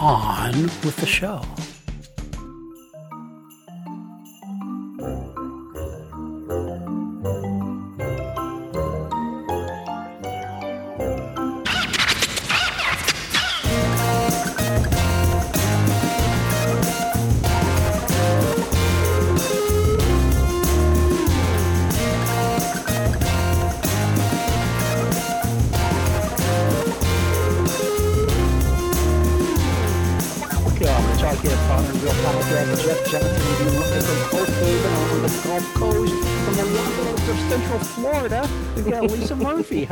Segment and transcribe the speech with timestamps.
[0.00, 0.52] On
[0.84, 1.42] with the show.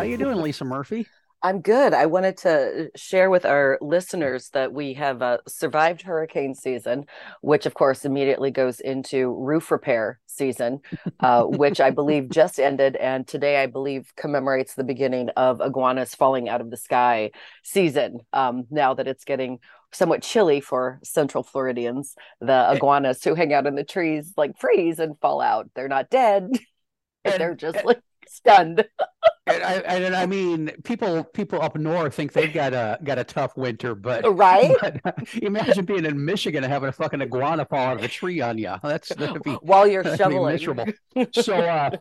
[0.07, 1.07] You doing, Lisa Murphy?
[1.43, 1.93] I'm good.
[1.93, 7.05] I wanted to share with our listeners that we have uh, survived hurricane season,
[7.43, 10.81] which of course immediately goes into roof repair season,
[11.21, 12.97] uh, which I believe just ended.
[12.97, 17.31] And today, I believe, commemorates the beginning of iguanas falling out of the sky
[17.63, 18.21] season.
[18.33, 19.59] Um, now that it's getting
[19.93, 24.99] somewhat chilly for Central Floridians, the iguanas who hang out in the trees like freeze
[24.99, 25.71] and fall out.
[25.75, 26.51] They're not dead,
[27.25, 28.85] And- they're just like stunned.
[29.49, 33.25] And I, and I mean, people people up north think they've got a got a
[33.25, 34.77] tough winter, but Right?
[34.81, 35.01] but
[35.41, 38.59] imagine being in Michigan and having a fucking iguana fall out of a tree on
[38.59, 38.75] you.
[38.83, 40.53] That's that'd be While you're shoveling.
[40.55, 40.87] miserable.
[41.33, 41.93] so uh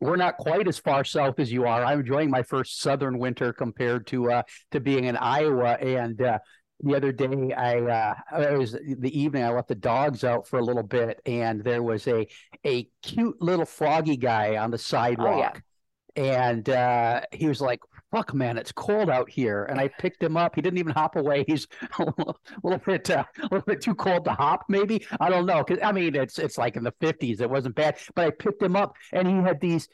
[0.00, 1.84] we're not quite as far south as you are.
[1.84, 6.38] I'm enjoying my first southern winter compared to uh to being in Iowa and uh
[6.80, 10.58] the other day I uh it was the evening I let the dogs out for
[10.58, 12.26] a little bit and there was a
[12.64, 15.62] a cute little froggy guy on the sidewalk
[16.18, 17.80] and uh he was like
[18.10, 19.64] fuck man it's cold out here.
[19.64, 20.54] And I picked him up.
[20.54, 21.44] He didn't even hop away.
[21.46, 21.66] He's
[21.98, 25.06] a little, little bit uh, a little bit too cold to hop maybe.
[25.20, 27.98] I don't know cuz I mean it's it's like in the 50s it wasn't bad.
[28.14, 29.88] But I picked him up and he had these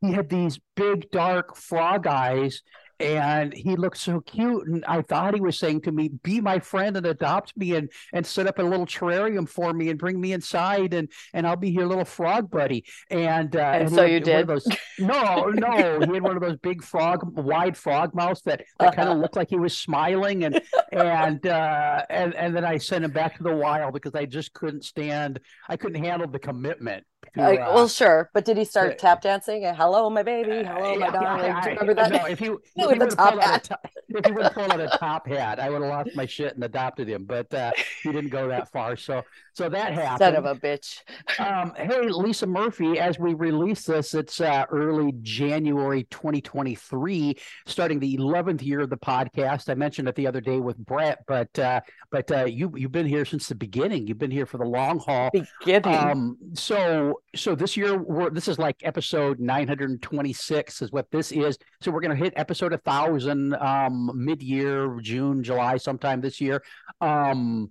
[0.00, 2.62] he had these big dark frog eyes
[3.00, 6.58] and he looked so cute and i thought he was saying to me be my
[6.58, 10.20] friend and adopt me and and set up a little terrarium for me and bring
[10.20, 14.20] me inside and and i'll be your little frog buddy and uh And so you
[14.20, 14.46] did?
[14.46, 14.66] those-
[14.98, 19.08] no no he had one of those big frog wide frog mouths that that kind
[19.08, 20.60] of looked like he was smiling and
[20.92, 24.52] and uh and and then i sent him back to the wild because i just
[24.52, 27.04] couldn't stand i couldn't handle the commitment
[27.36, 29.64] Uh, well, sure, but did he start uh, tap dancing?
[29.64, 30.62] Hello, my baby.
[30.62, 31.56] Hello, my yeah, darling.
[31.56, 32.12] You remember that?
[32.12, 33.64] No, if you No, if he would have top pulled out a hat.
[33.64, 36.54] top, if he would pulled out a top hat, I would have lost my shit
[36.54, 37.24] and adopted him.
[37.24, 37.72] But uh,
[38.02, 39.22] he didn't go that far, so
[39.54, 40.18] so that happened.
[40.18, 41.00] Son of a bitch.
[41.36, 48.16] Um, hey, Lisa Murphy, as we release this, it's uh, early January 2023, starting the
[48.16, 49.68] 11th year of the podcast.
[49.68, 53.06] I mentioned it the other day with Brett, but uh, but uh, you you've been
[53.06, 54.06] here since the beginning.
[54.06, 55.30] You've been here for the long haul.
[55.32, 55.94] Beginning.
[55.94, 61.58] Um, so so this year we're this is like episode 926 is what this is.
[61.80, 66.62] So we're gonna hit episode a thousand um mid-year, June, July, sometime this year.
[67.00, 67.70] Um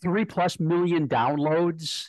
[0.00, 2.08] three plus million downloads,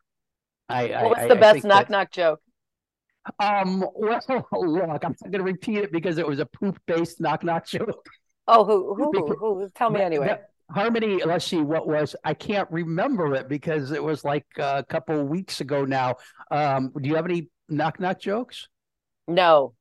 [0.70, 2.40] i I- What's the I best knock that- knock joke?
[3.40, 4.22] um well
[4.52, 7.66] look i'm not going to repeat it because it was a poop based knock knock
[7.66, 8.08] joke
[8.48, 9.34] Oh, who who who?
[9.34, 9.68] who?
[9.74, 10.28] Tell me anyway.
[10.28, 14.84] That, Harmony, let's see what was I can't remember it because it was like a
[14.88, 16.16] couple weeks ago now.
[16.50, 18.68] Um, do you have any knock knock jokes?
[19.28, 19.74] No.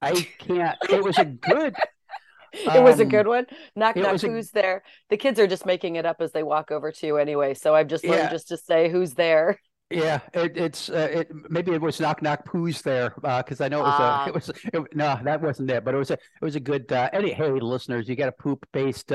[0.00, 0.76] I can't.
[0.90, 1.74] It was a good
[2.52, 3.46] it was a good um, one.
[3.74, 4.20] Knock knock.
[4.20, 4.52] Who's a...
[4.52, 4.82] there?
[5.08, 7.54] The kids are just making it up as they walk over to you anyway.
[7.54, 8.30] So I've just learned yeah.
[8.30, 9.58] just to say who's there.
[9.90, 13.68] Yeah, it, it's uh, it maybe it was knock knock who's there because uh, I
[13.68, 16.10] know it was uh, a it was it, no that wasn't it but it was
[16.10, 19.12] a it was a good uh, any hey listeners you got a poop based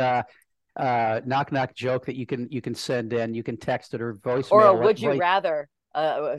[0.77, 3.93] uh, uh, knock knock joke that you can you can send in you can text
[3.93, 6.37] it or voice or would you rather uh,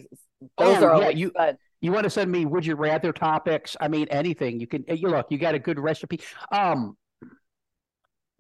[0.57, 1.59] those oh, are yeah, you, fun.
[1.81, 3.77] You want to send me would you rather topics?
[3.81, 4.61] I mean anything.
[4.61, 6.21] You can you look, you got a good recipe.
[6.53, 6.97] Um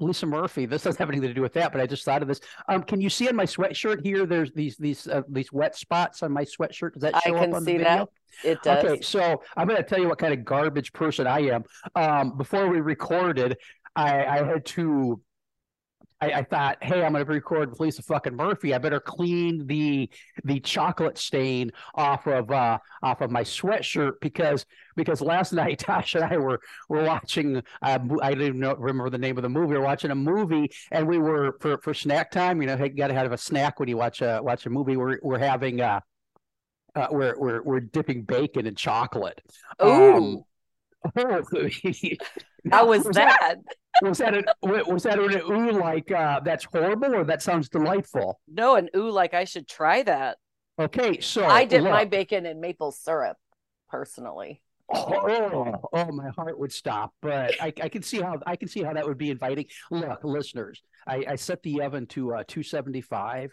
[0.00, 0.64] Lisa Murphy.
[0.64, 2.40] This doesn't have anything to do with that, but I just thought of this.
[2.68, 4.26] Um, can you see on my sweatshirt here?
[4.26, 6.92] There's these these uh, these wet spots on my sweatshirt.
[6.92, 8.08] Does that show I can up on see the video?
[8.44, 8.48] that.
[8.48, 8.84] It does.
[8.84, 11.64] Okay, so I'm going to tell you what kind of garbage person I am.
[11.96, 13.56] Um, before we recorded,
[13.96, 15.20] I, I had to
[16.20, 18.74] I, I, thought, hey, I'm going to record with Lisa fucking Murphy.
[18.74, 20.10] I better clean the
[20.44, 24.66] the chocolate stain off of uh, off of my sweatshirt because
[24.96, 27.62] because last night Tasha and I were were watching.
[27.82, 29.68] Uh, I don't know, remember the name of the movie.
[29.68, 32.60] We were watching a movie, and we were for for snack time.
[32.60, 34.96] You know, you got to have a snack when you watch a watch a movie.
[34.96, 36.00] We're we're having uh,
[36.96, 39.40] uh we're we're we're dipping bacon in chocolate.
[39.82, 39.86] Ooh.
[39.86, 40.44] Um,
[41.16, 41.42] oh,
[42.70, 43.56] How was, was that?
[44.02, 48.40] Was that an was that an ooh like uh, that's horrible or that sounds delightful?
[48.48, 50.38] No, an ooh like I should try that.
[50.78, 51.92] Okay, so I did look.
[51.92, 53.36] my bacon in maple syrup
[53.88, 54.62] personally.
[54.90, 57.12] Oh, oh, my heart would stop.
[57.20, 59.66] But I, I can see how I can see how that would be inviting.
[59.90, 63.50] Look, listeners, I, I set the oven to uh, 275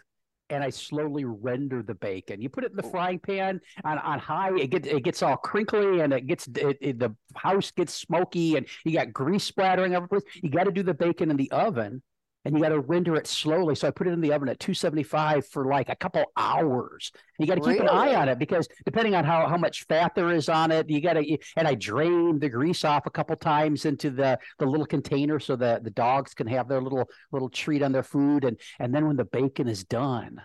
[0.50, 2.40] and I slowly render the bacon.
[2.40, 2.90] You put it in the oh.
[2.90, 6.78] frying pan on, on high, it gets it gets all crinkly and it gets it,
[6.80, 10.22] it, the house gets smoky and you got grease splattering every place.
[10.42, 12.02] You got to do the bacon in the oven
[12.46, 13.74] and you got to render it slowly.
[13.74, 17.10] So I put it in the oven at 275 for like a couple hours.
[17.40, 17.80] You got to keep really?
[17.80, 20.88] an eye on it because depending on how, how much fat there is on it,
[20.88, 24.64] you got to, and I drain the grease off a couple times into the, the
[24.64, 28.44] little container so that the dogs can have their little, little treat on their food.
[28.44, 30.40] And, and then when the bacon is done,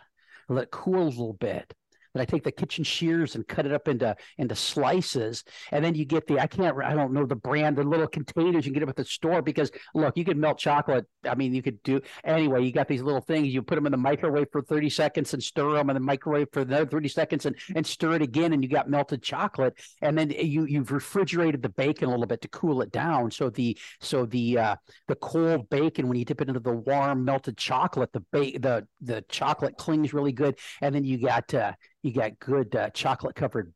[0.50, 1.72] let it cool a little bit
[2.14, 5.96] then I take the kitchen shears and cut it up into into slices, and then
[5.96, 8.74] you get the I can't I don't know the brand, the little containers you can
[8.74, 11.06] get them at the store because look, you can melt chocolate.
[11.28, 12.64] I mean, you could do anyway.
[12.64, 13.54] You got these little things.
[13.54, 16.48] You put them in the microwave for thirty seconds and stir them in the microwave
[16.52, 19.80] for another thirty seconds and and stir it again, and you got melted chocolate.
[20.02, 23.32] And then you you've refrigerated the bacon a little bit to cool it down.
[23.32, 24.76] So the so the uh,
[25.08, 28.88] the cold bacon when you dip it into the warm melted chocolate, the ba- the
[29.02, 33.36] the chocolate clings really good, and then you got uh, you got good uh, chocolate
[33.36, 33.74] covered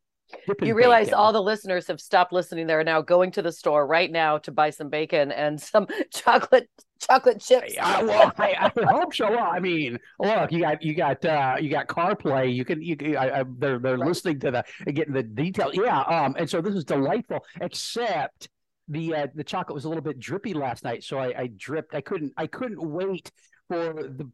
[0.62, 1.20] you realize bacon.
[1.20, 2.68] all the listeners have stopped listening.
[2.68, 6.70] They're now going to the store right now to buy some bacon and some chocolate
[7.00, 7.74] chocolate chips.
[7.76, 9.30] Yeah, well, I, I, hope so.
[9.30, 12.54] Well, i mean look you got you got uh you got carplay.
[12.54, 14.08] You can you I, I, they're they're right.
[14.08, 15.72] listening to the getting the detail.
[15.74, 18.50] Yeah um and so this is delightful except
[18.88, 21.94] the uh, the chocolate was a little bit drippy last night so i i dripped.
[21.94, 23.32] I couldn't i couldn't wait
[23.68, 24.30] for the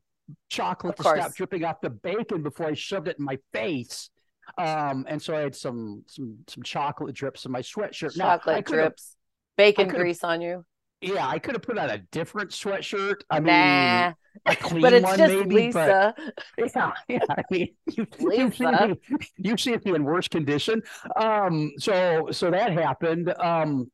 [0.49, 4.09] chocolate to stop dripping off the bacon before I shoved it in my face.
[4.57, 8.17] Um, and so I had some some some chocolate drips in my sweatshirt.
[8.17, 9.15] Chocolate drips,
[9.57, 10.65] bacon grease on you.
[11.01, 13.21] Yeah, I could have put on a different sweatshirt.
[13.29, 14.13] I mean, nah.
[14.45, 15.55] a clean but it's one just maybe.
[15.55, 16.13] Lisa.
[16.57, 17.19] But yeah, yeah.
[17.29, 18.99] I mean, you, you see me,
[19.37, 20.83] you see me in worse condition.
[21.15, 23.33] Um, so so that happened.
[23.39, 23.91] Um,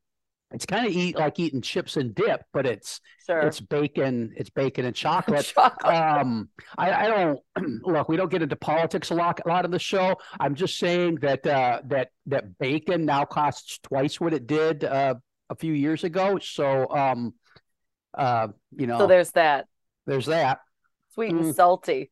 [0.52, 3.40] it's kind of eat like eating chips and dip, but it's sure.
[3.40, 5.52] it's bacon, it's bacon and chocolate.
[5.54, 5.94] chocolate.
[5.94, 7.40] Um, I, I, don't
[7.84, 8.08] look.
[8.08, 10.16] We don't get into politics a lot, a lot of the show.
[10.40, 15.16] I'm just saying that uh, that that bacon now costs twice what it did uh,
[15.50, 16.40] a few years ago.
[16.42, 17.34] So, um,
[18.18, 19.66] uh, you know, so there's that.
[20.06, 20.60] There's that.
[21.14, 21.56] Sweet and mm.
[21.56, 22.10] salty.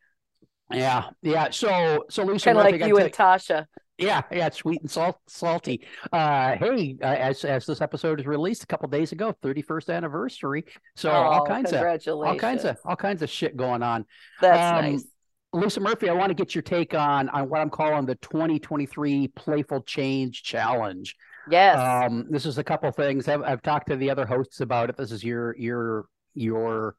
[0.72, 1.50] Yeah, yeah.
[1.51, 3.67] So, so Lisa, kind of like you and Tasha.
[3.98, 5.88] Yeah, yeah, sweet and salt, salty.
[6.12, 9.89] Uh, hey, uh, as as this episode is released a couple days ago, thirty first
[9.89, 10.65] anniversary.
[10.95, 14.05] So oh, all kinds of all kinds of all kinds of shit going on.
[14.41, 15.05] That's um, nice.
[15.53, 19.29] Lisa Murphy, I want to get your take on on what I'm calling the 2023
[19.29, 21.15] Playful Change Challenge.
[21.50, 21.77] Yes.
[21.77, 23.29] Um, this is a couple things.
[23.29, 24.98] I've, I've talked to the other hosts about it.
[24.98, 26.95] This is your your your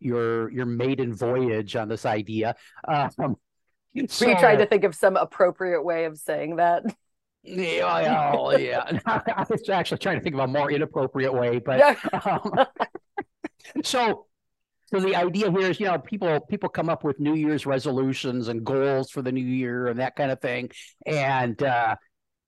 [0.00, 2.56] your your maiden voyage on this idea.
[2.86, 3.10] Um,
[4.08, 6.84] so, Were you trying to think of some appropriate way of saying that?
[7.42, 8.98] Yeah, oh, yeah.
[9.06, 12.66] I was actually trying to think of a more inappropriate way, but um,
[13.82, 14.26] so
[14.86, 18.48] so the idea here is, you know, people people come up with New Year's resolutions
[18.48, 20.70] and goals for the new year and that kind of thing,
[21.06, 21.96] and uh,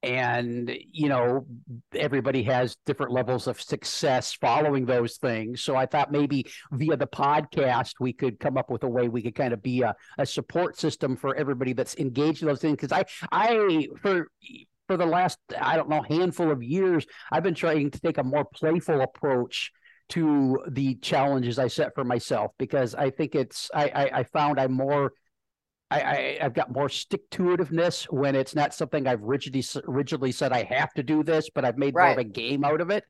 [0.02, 1.46] and you know
[1.94, 5.62] everybody has different levels of success following those things.
[5.62, 9.22] So i thought maybe via the podcast we could come up with a way we
[9.22, 12.76] could kind of be a, a support system for everybody that's engaged in those things.
[12.76, 14.28] Because i i for
[14.88, 18.24] for the last i don't know handful of years i've been trying to take a
[18.24, 19.70] more playful approach
[20.08, 24.58] to the challenges i set for myself because i think it's i i, I found
[24.58, 25.12] i'm more
[25.92, 30.32] I, I have got more stick to itiveness when it's not something I've rigidly rigidly
[30.32, 32.06] said I have to do this, but I've made right.
[32.06, 33.04] more of a game out of it.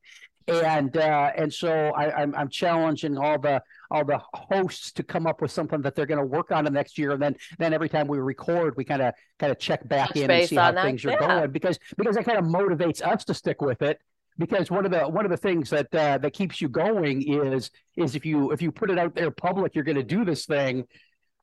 [0.48, 3.62] And uh, and so I, I'm I'm challenging all the
[3.92, 6.70] all the hosts to come up with something that they're going to work on the
[6.70, 9.86] next year, and then then every time we record, we kind of kind of check
[9.86, 10.84] back in and see how that.
[10.84, 11.18] things are yeah.
[11.18, 14.00] going because because that kind of motivates us to stick with it
[14.38, 17.70] because one of the one of the things that uh, that keeps you going is
[17.96, 20.46] is if you if you put it out there public you're going to do this
[20.46, 20.84] thing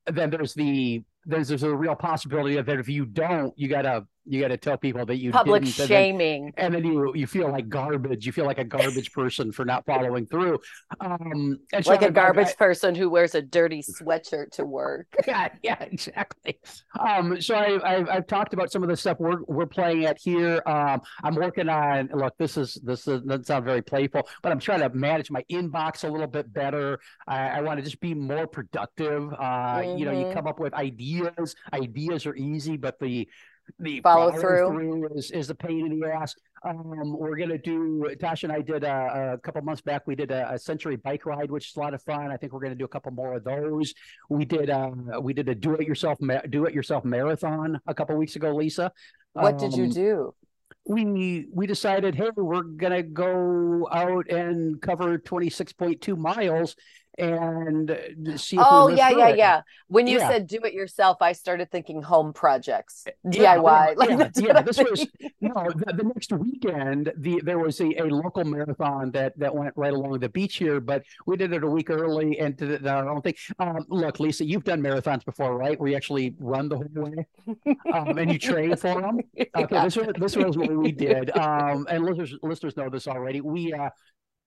[0.06, 4.06] then there's the there's there's a real possibility of that if you don't, you gotta
[4.26, 7.50] you gotta tell people that you public shaming, and then, and then, you you feel
[7.50, 8.26] like garbage.
[8.26, 10.58] You feel like a garbage person for not following through.
[11.00, 15.06] Um, like a garbage I, person who wears a dirty sweatshirt to work.
[15.30, 16.58] Yeah, yeah, exactly.
[16.98, 20.18] Um, so I, I've, I've talked about some of the stuff we're we're playing at
[20.20, 20.60] here.
[20.66, 22.10] Um, I'm working on.
[22.12, 25.44] Look, this is this is, doesn't sound very playful, but I'm trying to manage my
[25.50, 26.98] inbox a little bit better.
[27.28, 29.32] I, I want to just be more productive.
[29.32, 29.98] Uh, mm-hmm.
[29.98, 30.34] You know, you mm-hmm.
[30.34, 31.54] come up with ideas.
[31.72, 33.28] Ideas are easy, but the
[33.78, 34.68] the follow, follow through.
[34.68, 36.34] through, is, is a pain in the ass.
[36.64, 38.06] Um, we're gonna do.
[38.18, 40.06] Tasha and I did a, a couple months back.
[40.06, 42.30] We did a, a, century bike ride, which is a lot of fun.
[42.30, 43.94] I think we're gonna do a couple more of those.
[44.28, 44.68] We did.
[44.68, 46.18] Uh, we did a do it yourself
[46.50, 48.54] do it yourself marathon a couple weeks ago.
[48.54, 48.92] Lisa,
[49.32, 50.34] what um, did you um, do?
[50.86, 56.74] we we decided, hey, we're gonna go out and cover twenty six point two miles
[57.20, 58.58] and see.
[58.58, 59.38] oh yeah, yeah, it.
[59.38, 59.62] yeah.
[59.88, 60.28] When you yeah.
[60.28, 63.64] said do it yourself, I started thinking home projects, yeah, DIY.
[63.64, 65.06] Yeah, like yeah, yeah this was
[65.40, 65.52] no.
[65.74, 69.92] The, the, next weekend, the there was a, a local marathon that that went right
[69.92, 73.22] along the beach here, but we did it a week early, and did I don't
[73.22, 73.38] think.
[73.58, 75.78] Um, look, Lisa, you've done marathons before, right?
[75.78, 77.26] Where you actually run the whole way,
[77.92, 79.20] um, and you train for them.
[79.56, 81.36] Okay, this was this was what we did.
[81.36, 83.40] Um, and listeners listeners know this already.
[83.40, 83.90] We uh,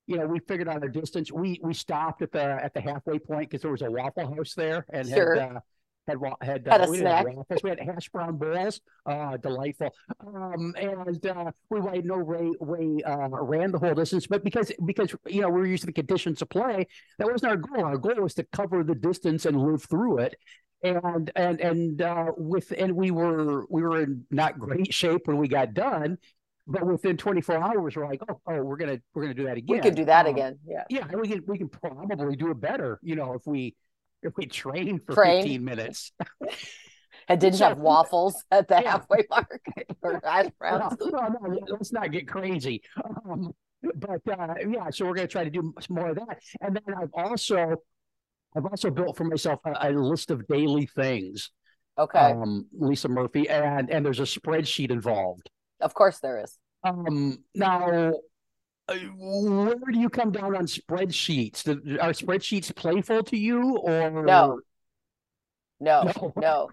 [0.07, 1.31] you know, we figured out a distance.
[1.31, 4.53] We we stopped at the at the halfway point because there was a Waffle House
[4.53, 5.36] there and sure.
[5.36, 5.60] had uh,
[6.07, 7.25] had had, had uh, a we snack.
[7.25, 7.63] Waffles.
[7.63, 9.93] We had hash brown balls, uh, delightful.
[10.25, 14.72] Um, and uh, we made no way way uh, ran the whole distance, but because
[14.86, 17.86] because you know we were used to the conditions of play, that wasn't our goal.
[17.86, 20.36] Our goal was to cover the distance and live through it.
[20.83, 25.38] And and and uh, with and we were we were in not great shape when
[25.38, 26.17] we got done,
[26.65, 29.75] but within 24 hours we're like oh, oh we're gonna we're gonna do that again
[29.75, 32.60] we could do that um, again yeah yeah we can we can probably do it
[32.60, 33.75] better you know if we
[34.22, 35.41] if we train for train.
[35.43, 36.12] 15 minutes
[37.27, 38.91] and didn't have waffles at the yeah.
[38.91, 39.62] halfway mark
[40.03, 40.22] or.
[41.00, 42.82] No, no, no, let's not get crazy.
[43.25, 43.53] Um,
[43.96, 46.39] but uh, yeah, so we're going to try to do more of that.
[46.62, 47.75] And then I've also,
[48.55, 51.51] I've also built for myself a, a list of daily things.
[51.98, 52.17] Okay.
[52.17, 55.50] Um, Lisa Murphy, and and there's a spreadsheet involved.
[55.83, 56.57] Of course, there is.
[56.83, 58.13] Um, now,
[58.87, 61.67] uh, where do you come down on spreadsheets?
[61.67, 64.59] Are spreadsheets playful to you, or no?
[65.79, 66.69] No, no, no,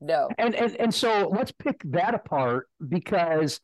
[0.00, 0.28] no.
[0.38, 3.60] And and and so let's pick that apart because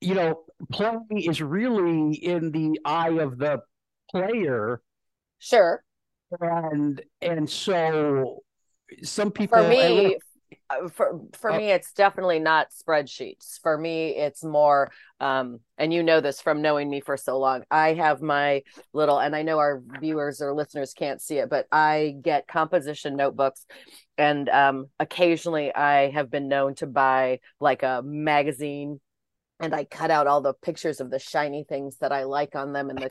[0.00, 3.60] you know play is really in the eye of the
[4.10, 4.80] player.
[5.38, 5.84] Sure.
[6.40, 8.42] And and so
[9.02, 10.16] some people for me
[10.92, 11.56] for for oh.
[11.56, 16.62] me it's definitely not spreadsheets for me it's more um and you know this from
[16.62, 18.62] knowing me for so long i have my
[18.92, 23.16] little and i know our viewers or listeners can't see it but i get composition
[23.16, 23.66] notebooks
[24.18, 29.00] and um occasionally i have been known to buy like a magazine
[29.60, 32.72] and i cut out all the pictures of the shiny things that i like on
[32.72, 33.10] them and the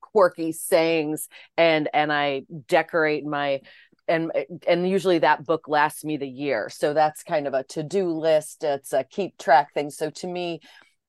[0.00, 3.60] quirky sayings and and i decorate my
[4.08, 4.32] and
[4.66, 6.68] and usually that book lasts me the year.
[6.68, 8.64] So that's kind of a to-do list.
[8.64, 9.90] It's a keep track thing.
[9.90, 10.60] So to me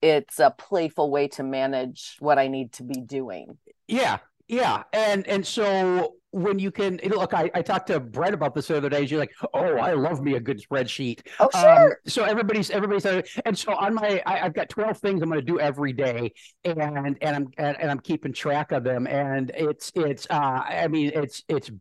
[0.02, 3.58] it's a playful way to manage what i need to be doing.
[3.88, 4.84] Yeah yeah.
[4.92, 8.78] And and so when you can look I, I talked to brett about this the
[8.78, 9.04] other day.
[9.04, 11.22] You're like oh i love me a good spreadsheet.
[11.40, 11.86] Oh sure.
[11.86, 13.06] um, so everybody's everybody's
[13.46, 16.34] and so on my I, have got 12 things i'm going to do every day
[16.66, 16.82] and
[17.22, 19.08] and i'm and, and i'm keeping track of them.
[19.08, 21.72] And it's it's uh i mean it's it's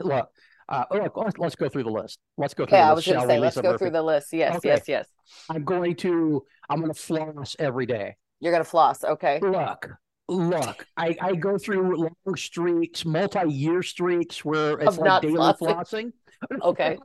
[0.00, 0.28] look
[0.68, 2.18] uh, oh, look, let's, let's go through the list.
[2.36, 2.78] Let's go through.
[2.78, 3.78] Yeah, I was going to say, let's go Murphy?
[3.78, 4.32] through the list.
[4.32, 4.68] Yes, okay.
[4.68, 5.06] yes, yes.
[5.50, 6.44] I'm going to.
[6.68, 8.16] I'm going to floss every day.
[8.40, 9.40] You're going to floss, okay?
[9.42, 9.90] Look,
[10.28, 10.86] look.
[10.96, 15.58] I I go through long streaks, multi-year streaks where it's of like daily flossing.
[15.60, 16.12] flossing.
[16.62, 16.98] Okay.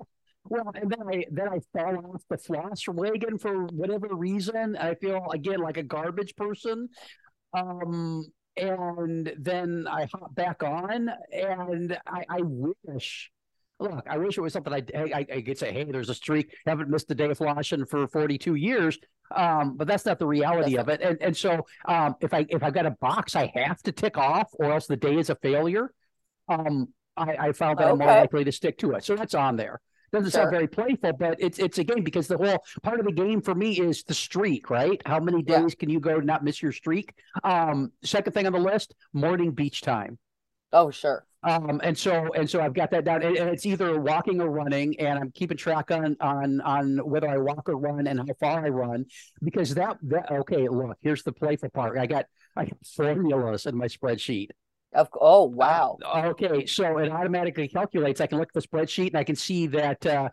[0.46, 4.75] Well, and then I then I fall off the floss wagon for whatever reason.
[4.75, 6.89] I feel again like a garbage person.
[7.54, 8.25] Um,
[8.58, 13.32] and then I hop back on, and I, I wish.
[13.79, 16.53] Look, I wish it was something I, I I could say, hey, there's a streak.
[16.65, 18.98] Haven't missed a day of washing for 42 years.
[19.33, 21.01] Um, but that's not the reality of it.
[21.01, 24.17] And and so um, if I if I've got a box I have to tick
[24.17, 25.93] off, or else the day is a failure.
[26.50, 27.91] Um, I, I found that okay.
[27.91, 29.03] I'm more likely to stick to it.
[29.03, 29.81] So that's on there.
[30.12, 30.41] Doesn't sure.
[30.41, 33.41] sound very playful, but it's it's a game because the whole part of the game
[33.41, 35.00] for me is the streak, right?
[35.05, 35.79] How many days yeah.
[35.79, 37.13] can you go not miss your streak?
[37.43, 40.17] Um, second thing on the list, morning beach time.
[40.71, 41.25] Oh, sure.
[41.41, 44.49] Um, and so and so I've got that down, and, and, it's either walking or
[44.49, 48.25] running, and I'm keeping track on on on whether I walk or run and how
[48.41, 49.05] far I run,
[49.41, 50.67] because that that okay.
[50.67, 51.97] Look, here's the playful part.
[51.97, 52.25] I got
[52.57, 54.49] I got formulas in my spreadsheet.
[54.91, 55.98] Of oh wow.
[56.03, 58.22] Uh, okay, so it automatically calculates.
[58.22, 60.03] I can look at the spreadsheet and I can see that.
[60.03, 60.29] Uh,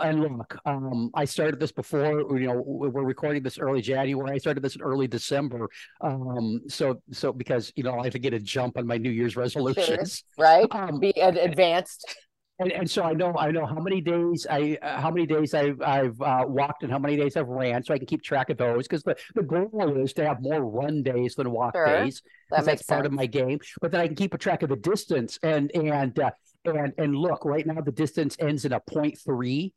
[0.00, 2.20] and look, um, I started this before.
[2.38, 4.36] You know, we're recording this early January.
[4.36, 5.68] I started this in early December.
[6.00, 9.10] Um, so so because you know I have to get a jump on my New
[9.10, 10.22] Year's resolutions.
[10.36, 10.66] Sure, right.
[10.76, 12.16] Um, Be advanced
[12.58, 15.52] and, and so I know I know how many days I uh, how many days
[15.52, 18.48] I've I've uh, walked and how many days I've ran, so I can keep track
[18.48, 18.88] of those.
[18.88, 21.86] Because the, the goal is to have more run days than walk sure.
[21.86, 22.22] days.
[22.50, 23.58] That that's part of my game.
[23.80, 26.30] But then I can keep a track of the distance and and uh,
[26.64, 29.74] and and look right now the distance ends in a point three.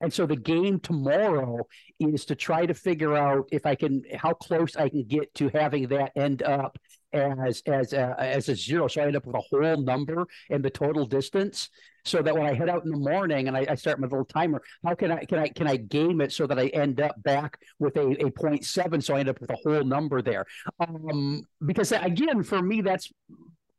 [0.00, 1.66] And so the game tomorrow
[1.98, 5.48] is to try to figure out if I can how close I can get to
[5.48, 6.78] having that end up
[7.12, 8.88] as as a, as a zero.
[8.88, 11.70] So I end up with a whole number in the total distance.
[12.04, 14.24] So that when I head out in the morning and I, I start my little
[14.24, 17.22] timer, how can I can I can I game it so that I end up
[17.22, 20.46] back with a, a 0.7 so I end up with a whole number there.
[20.80, 23.12] Um because again for me that's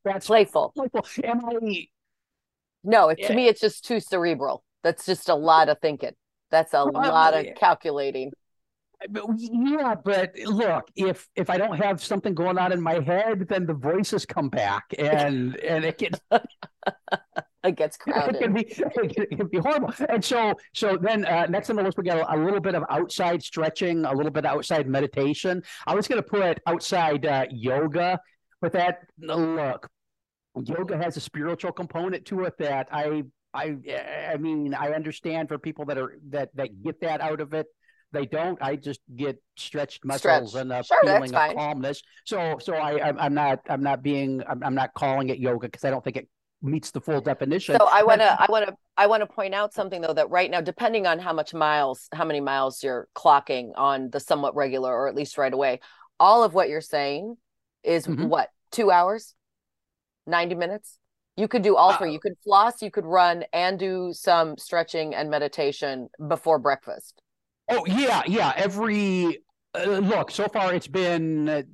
[0.04, 0.74] that's playful.
[0.76, 1.06] Playful.
[1.24, 1.88] Am I
[2.84, 4.64] no, to me it's just too cerebral.
[4.84, 6.14] That's just a lot of thinking.
[6.52, 8.32] That's a lot of calculating.
[9.38, 13.66] Yeah, but look, if if I don't have something going on in my head, then
[13.66, 16.20] the voices come back, and and it gets
[17.64, 18.36] it gets crowded.
[18.36, 18.62] It can be
[19.22, 19.94] it can be horrible.
[20.10, 22.76] And so so then uh, next on the list we got a, a, little bit
[22.76, 25.64] of outside stretching, a little bit of outside meditation.
[25.88, 28.20] I was going to put outside uh, yoga,
[28.62, 29.88] but that look,
[30.56, 33.78] yoga has a spiritual component to it that I I
[34.34, 37.68] I mean I understand for people that are that that get that out of it
[38.12, 38.58] they don't.
[38.62, 40.62] I just get stretched muscles Stretch.
[40.62, 42.02] and a sure, feeling of calmness.
[42.26, 45.84] So, so I, I'm, not, I'm not being, I'm, I'm not calling it yoga because
[45.84, 46.28] I don't think it
[46.62, 47.78] meets the full definition.
[47.78, 50.30] So I want to, I want to, I want to point out something though that
[50.30, 54.56] right now, depending on how much miles, how many miles you're clocking on the somewhat
[54.56, 55.80] regular or at least right away,
[56.20, 57.38] all of what you're saying
[57.84, 58.28] is mm-hmm.
[58.28, 59.36] what two hours,
[60.28, 60.98] ninety minutes.
[61.38, 62.10] You could do all three.
[62.10, 67.22] Uh, you could floss, you could run, and do some stretching and meditation before breakfast.
[67.70, 68.54] Oh yeah, yeah.
[68.56, 69.40] Every
[69.76, 71.66] uh, look so far, it's been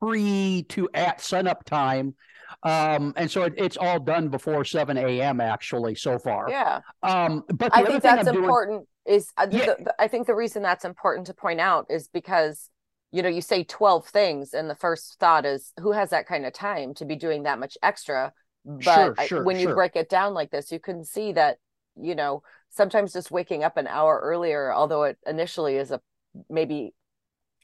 [0.00, 2.14] pre to at sunup time,
[2.62, 5.40] um, and so it, it's all done before seven a.m.
[5.40, 6.46] Actually, so far.
[6.48, 6.80] Yeah.
[7.02, 8.86] Um, but I think that's important.
[9.06, 9.16] Doing...
[9.18, 9.66] Is uh, yeah.
[9.66, 12.70] the, the, I think the reason that's important to point out is because
[13.12, 16.44] you know you say 12 things and the first thought is who has that kind
[16.44, 18.32] of time to be doing that much extra
[18.64, 19.68] but sure, sure, I, when sure.
[19.68, 21.58] you break it down like this you can see that
[22.00, 26.00] you know sometimes just waking up an hour earlier, although it initially is a
[26.50, 26.94] maybe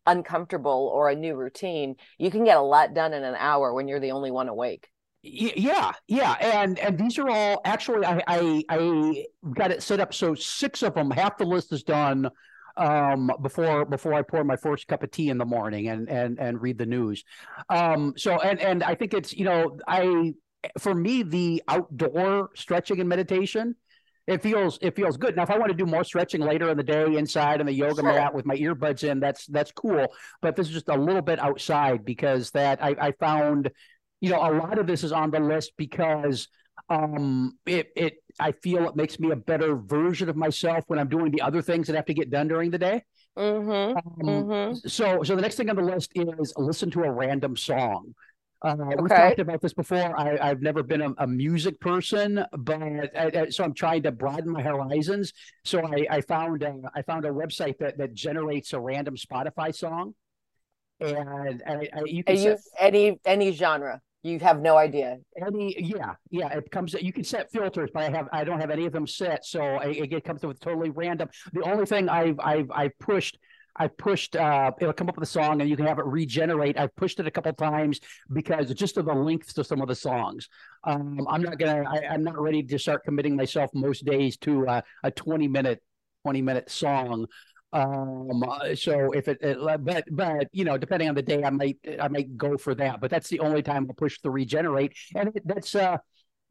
[0.06, 3.88] uncomfortable or a new routine, you can get a lot done in an hour when
[3.88, 4.88] you're the only one awake.
[5.24, 10.12] Yeah, yeah, and and these are all actually I I, I got it set up
[10.12, 11.12] so six of them.
[11.12, 12.28] Half the list is done
[12.76, 16.40] um before before I pour my first cup of tea in the morning and and
[16.40, 17.22] and read the news.
[17.68, 20.34] Um so and and I think it's you know I
[20.80, 23.76] for me the outdoor stretching and meditation
[24.26, 25.34] it feels it feels good.
[25.36, 27.72] Now, if I want to do more stretching later in the day inside on the
[27.72, 28.12] yoga sure.
[28.12, 30.06] mat with my earbuds in, that's that's cool.
[30.40, 33.70] But this is just a little bit outside because that I, I found,
[34.20, 36.48] you know, a lot of this is on the list because
[36.88, 41.08] um it it I feel it makes me a better version of myself when I'm
[41.08, 43.02] doing the other things that have to get done during the day.
[43.36, 43.96] Mm-hmm.
[43.96, 44.88] Um, mm-hmm.
[44.88, 48.14] So so the next thing on the list is listen to a random song.
[48.62, 48.96] Uh, okay.
[49.00, 50.18] We've talked about this before.
[50.18, 52.80] I, have never been a, a, music person, but
[53.16, 55.32] I, I, so I'm trying to broaden my horizons.
[55.64, 59.74] So I, I found a, I found a website that that generates a random Spotify
[59.74, 60.14] song,
[61.00, 64.00] and, and you can set, any any genre.
[64.22, 65.18] You have no idea.
[65.44, 66.94] Any yeah yeah it comes.
[66.94, 69.44] You can set filters, but I have I don't have any of them set.
[69.44, 71.28] So it, it comes with totally random.
[71.52, 73.38] The only thing I've I've I've pushed
[73.76, 76.78] I pushed uh it'll come up with a song and you can have it regenerate.
[76.78, 78.00] I've pushed it a couple times
[78.32, 80.48] because just of the lengths of some of the songs.
[80.84, 84.66] Um, I'm not gonna I, am not ready to start committing myself most days to
[84.68, 85.82] uh, a 20 minute
[86.24, 87.26] 20 minute song.
[87.72, 91.78] Um, so if it, it, but but you know, depending on the day, I might
[92.00, 93.00] I might go for that.
[93.00, 95.96] But that's the only time I'll push the regenerate, and that's uh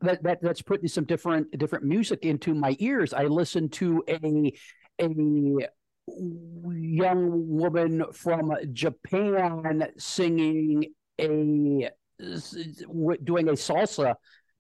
[0.02, 3.14] that, that that's putting some different different music into my ears.
[3.14, 4.54] I listen to a
[5.00, 5.68] a
[6.74, 14.16] young woman from Japan singing a doing a salsa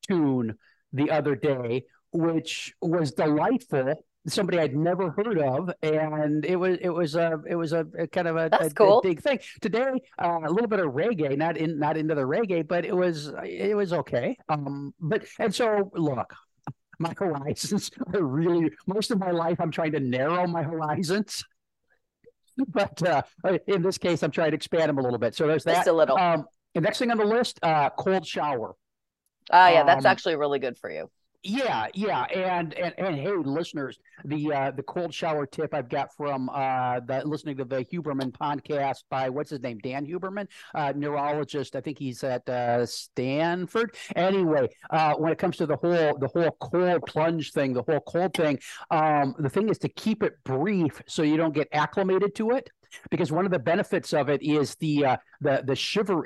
[0.07, 0.57] tune
[0.93, 3.95] the other day, which was delightful.
[4.27, 8.05] Somebody I'd never heard of, and it was it was a it was a, a
[8.05, 8.99] kind of a, a, cool.
[8.99, 9.39] a big thing.
[9.61, 12.95] Today, uh, a little bit of reggae, not in not into the reggae, but it
[12.95, 14.37] was it was okay.
[14.47, 16.35] Um, but and so look,
[17.01, 19.59] my horizons are really most of my life.
[19.59, 21.43] I'm trying to narrow my horizons
[22.67, 23.21] but uh,
[23.67, 25.35] in this case, I'm trying to expand them a little bit.
[25.35, 25.75] So there's that.
[25.75, 26.17] Just a little.
[26.17, 28.75] Um, the next thing on the list, uh, cold shower.
[29.51, 31.09] Ah, yeah, that's um, actually really good for you.
[31.43, 36.15] Yeah, yeah, and and and hey, listeners, the uh, the cold shower tip I've got
[36.15, 40.93] from uh, the listening to the Huberman podcast by what's his name, Dan Huberman, uh,
[40.95, 41.75] neurologist.
[41.75, 43.95] I think he's at uh, Stanford.
[44.15, 48.01] Anyway, uh, when it comes to the whole the whole cold plunge thing, the whole
[48.01, 48.59] cold thing,
[48.91, 52.69] um, the thing is to keep it brief so you don't get acclimated to it
[53.09, 56.25] because one of the benefits of it is the uh, the the shiver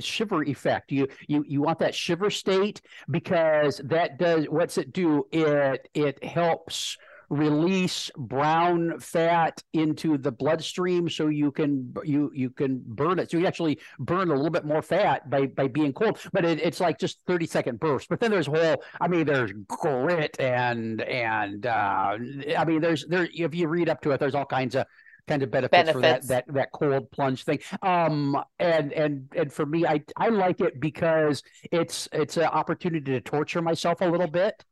[0.00, 0.92] shiver effect.
[0.92, 5.26] You you you want that shiver state because that does what's it do?
[5.32, 6.96] It it helps
[7.30, 13.38] release brown fat into the bloodstream so you can you you can burn it so
[13.38, 16.80] you actually burn a little bit more fat by by being cold but it, it's
[16.80, 21.66] like just 30 second bursts but then there's whole i mean there's grit and and
[21.66, 22.16] uh
[22.58, 24.86] i mean there's there if you read up to it there's all kinds of
[25.26, 27.60] kind of benefits, for that that that cold plunge thing.
[27.82, 33.12] Um, and and and for me, I I like it because it's it's an opportunity
[33.12, 34.64] to torture myself a little bit.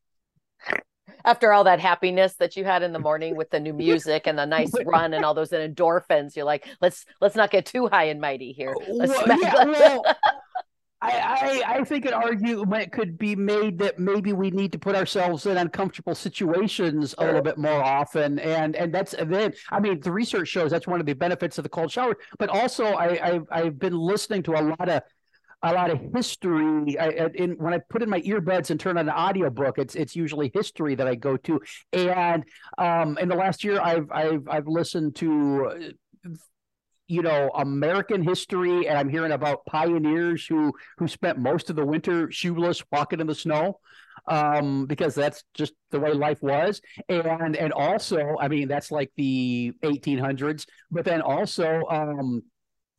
[1.24, 4.38] After all that happiness that you had in the morning with the new music and
[4.38, 8.04] the nice run and all those endorphins, you're like, let's let's not get too high
[8.04, 8.76] and mighty here.
[8.98, 10.06] Let's Well, smack yeah, well,
[11.04, 14.94] I, I I think an argument could be made that maybe we need to put
[14.94, 19.98] ourselves in uncomfortable situations a little bit more often, and and that's then I mean
[20.00, 22.16] the research shows that's one of the benefits of the cold shower.
[22.38, 25.02] But also I I've, I've been listening to a lot of
[25.64, 26.98] a lot of history.
[26.98, 29.96] I, I- in when I put in my earbuds and turn on an audiobook, it's
[29.96, 31.60] it's usually history that I go to.
[31.92, 32.44] And
[32.78, 35.94] um, in the last year, I've I've I've listened to
[37.08, 41.84] you know American history, and I'm hearing about pioneers who who spent most of the
[41.84, 43.80] winter shoeless, walking in the snow,
[44.28, 46.80] um, because that's just the way life was.
[47.08, 51.82] And and also, I mean, that's like the 1800s, but then also.
[51.90, 52.42] Um,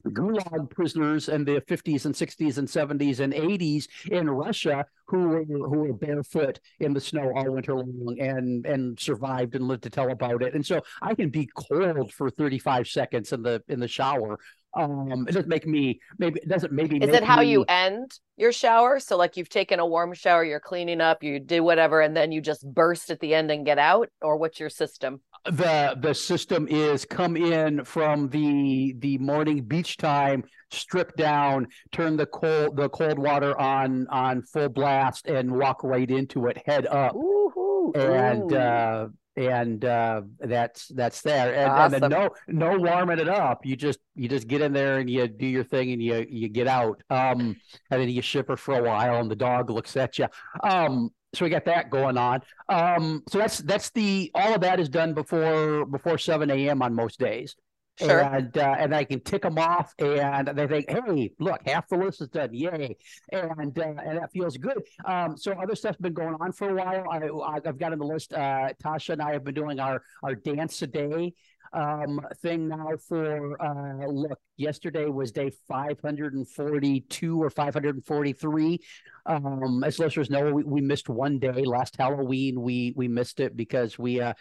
[0.09, 5.43] gulag prisoners in the 50s and 60s and 70s and 80s in Russia who were
[5.43, 9.89] who were barefoot in the snow all winter long and and survived and lived to
[9.89, 10.53] tell about it.
[10.53, 14.39] And so I can be cold for 35 seconds in the in the shower.
[14.75, 18.51] Um, it doesn't make me maybe it doesn't maybe Is it how you end your
[18.51, 18.99] shower?
[18.99, 22.31] So like you've taken a warm shower, you're cleaning up, you do whatever, and then
[22.31, 24.09] you just burst at the end and get out?
[24.21, 25.21] Or what's your system?
[25.45, 32.15] the the system is come in from the the morning beach time strip down turn
[32.15, 36.87] the cold the cold water on on full blast and walk right into it head
[36.87, 41.55] up Ooh, and uh and uh that's that's there.
[41.55, 43.65] And, and no no warming it up.
[43.65, 46.49] You just you just get in there and you do your thing and you you
[46.49, 47.01] get out.
[47.09, 47.55] Um
[47.89, 50.27] and then you shiver for a while and the dog looks at you.
[50.63, 52.41] Um so we got that going on.
[52.69, 56.93] Um so that's that's the all of that is done before before 7 a.m on
[56.93, 57.55] most days
[57.97, 58.21] sure.
[58.21, 61.97] and uh, and I can tick them off, and they think, "Hey, look, half the
[61.97, 62.97] list is done, yay!"
[63.31, 64.81] And uh, and that feels good.
[65.05, 67.05] Um, so other stuff's been going on for a while.
[67.09, 68.33] I, I've got on the list.
[68.33, 71.33] Uh, Tasha and I have been doing our our dance a day
[71.73, 78.79] um thing now for uh look yesterday was day 542 or 543
[79.25, 83.57] um as listeners know we, we missed one day last halloween we we missed it
[83.57, 84.33] because we uh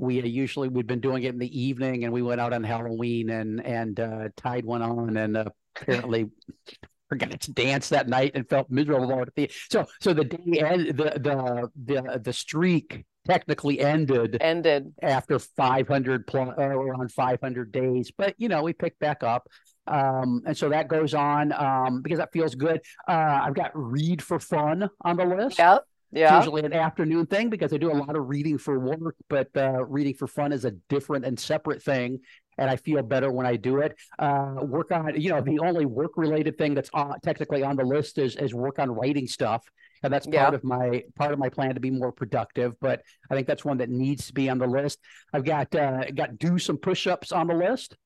[0.00, 3.30] we usually we've been doing it in the evening and we went out on halloween
[3.30, 5.44] and and uh tide went on and uh,
[5.76, 6.26] apparently
[7.10, 9.52] forgot to dance that night and felt miserable about it.
[9.68, 14.94] So so the day end the the the, the streak technically ended Ended.
[15.02, 19.48] after 500 plus uh, around 500 days but you know we picked back up.
[19.88, 22.80] Um and so that goes on um because that feels good.
[23.08, 25.58] Uh i've got read for fun on the list.
[25.58, 25.84] Yep.
[26.12, 29.48] It's usually an afternoon thing because I do a lot of reading for work, but
[29.56, 32.20] uh, reading for fun is a different and separate thing.
[32.58, 33.96] and I feel better when I do it.
[34.18, 37.84] Uh, work on, you know, the only work related thing that's on, technically on the
[37.84, 39.62] list is is work on writing stuff,
[40.02, 40.56] and that's part Yeah.
[40.56, 42.74] of my part of my plan to be more productive.
[42.80, 44.98] But I think that's one that needs to be on the list.
[45.32, 47.96] I've got uh, got do some push ups on the list.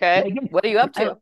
[0.00, 0.28] Okay.
[0.28, 1.18] Again, What are you up to?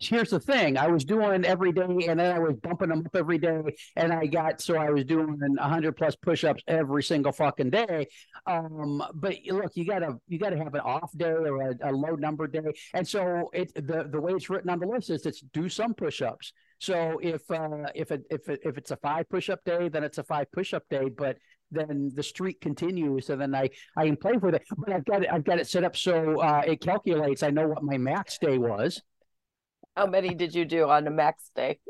[0.00, 0.76] Here's the thing.
[0.76, 3.62] I was doing every day and then I was bumping them up every day.
[3.96, 8.08] And I got so I was doing hundred plus push-ups every single fucking day.
[8.46, 12.14] Um, but look, you gotta you gotta have an off day or a, a low
[12.14, 12.72] number day.
[12.94, 15.94] And so it the the way it's written on the list is it's do some
[15.94, 16.52] push-ups.
[16.80, 20.18] So if uh if it if it if it's a five push-up day, then it's
[20.18, 21.08] a five push-up day.
[21.16, 21.36] But
[21.70, 24.62] then the streak continues, and then I I can play with it.
[24.76, 27.42] But I've got it I've got it set up so uh, it calculates.
[27.42, 29.00] I know what my max day was.
[29.98, 31.80] How many did you do on a max day?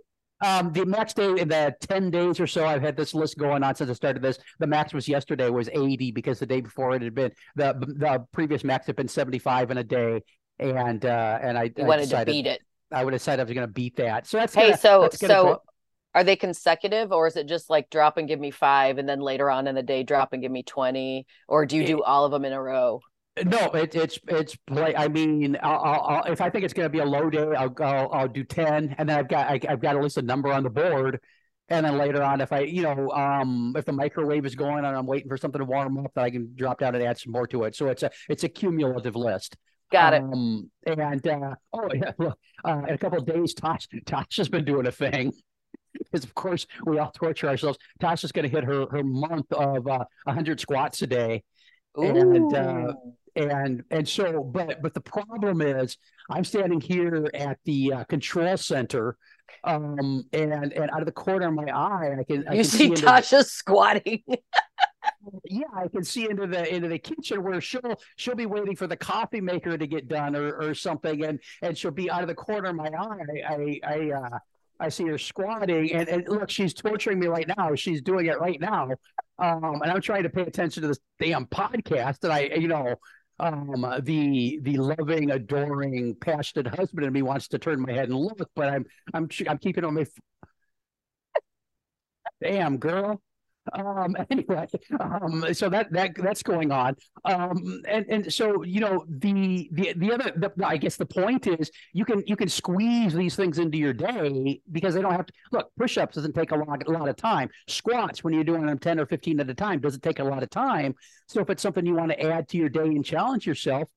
[0.41, 3.63] Um, the max day in the ten days or so I've had this list going
[3.63, 4.39] on since I started this.
[4.61, 8.25] The max was yesterday was eighty because the day before it had been the the
[8.33, 10.23] previous max had been seventy five in a day,
[10.59, 12.63] and uh, and I, I wanted decided to beat it.
[12.91, 14.27] I would decide I was going to beat that.
[14.27, 15.63] So that's Hey, gonna, so that's so
[16.15, 19.21] are they consecutive or is it just like drop and give me five and then
[19.21, 22.25] later on in the day drop and give me 20 or do you do all
[22.25, 23.01] of them in a row?
[23.45, 24.95] No, it, it's it's play.
[24.97, 27.47] I mean, I'll, I'll, I'll if I think it's going to be a low day,
[27.57, 27.85] I'll go.
[27.85, 30.63] I'll do ten, and then I've got I, I've got at least a number on
[30.63, 31.21] the board,
[31.69, 34.97] and then later on, if I you know um if the microwave is going and
[34.97, 37.33] I'm waiting for something to warm up, then I can drop down and add some
[37.33, 37.77] more to it.
[37.77, 39.57] So it's a it's a cumulative list.
[39.91, 40.23] Got it.
[40.23, 44.65] Um, and uh, oh yeah, look, uh, in a couple of days, Tosh Tasha's been
[44.65, 45.33] doing a thing.
[46.13, 47.79] Because of course we all torture ourselves.
[48.01, 51.43] Tasha's going to hit her her month of uh, 100 squats a day
[51.97, 53.15] and, uh, Ooh.
[53.39, 55.97] And and so but but the problem is
[56.31, 59.17] i'm standing here at the uh, control center
[59.65, 62.65] um and and out of the corner of my eye i can I you can
[62.65, 64.23] see into Tasha squatting.
[65.45, 68.87] yeah i can see into the into the kitchen where she'll she'll be waiting for
[68.87, 72.29] the coffee maker to get done or or something and and she'll be out of
[72.29, 74.39] the corner of my eye i i uh
[74.81, 77.75] I see her squatting, and, and look, she's torturing me right now.
[77.75, 78.89] She's doing it right now,
[79.39, 82.23] um, and I'm trying to pay attention to this damn podcast.
[82.23, 82.95] And I, you know,
[83.41, 88.19] um, the the loving, adoring, passionate husband in me wants to turn my head and
[88.19, 90.07] look, but I'm I'm I'm keeping on my.
[92.41, 93.21] Damn girl.
[93.73, 94.17] Um.
[94.31, 94.67] Anyway.
[95.01, 95.55] Um.
[95.55, 96.97] So that that that's going on.
[97.25, 97.83] Um.
[97.89, 101.71] And and so you know the the the other the, I guess the point is
[101.93, 105.33] you can you can squeeze these things into your day because they don't have to
[105.53, 105.71] look.
[105.77, 107.49] Push-ups doesn't take a lot a lot of time.
[107.67, 110.43] Squats when you're doing them ten or fifteen at a time doesn't take a lot
[110.43, 110.95] of time.
[111.27, 113.89] So if it's something you want to add to your day and challenge yourself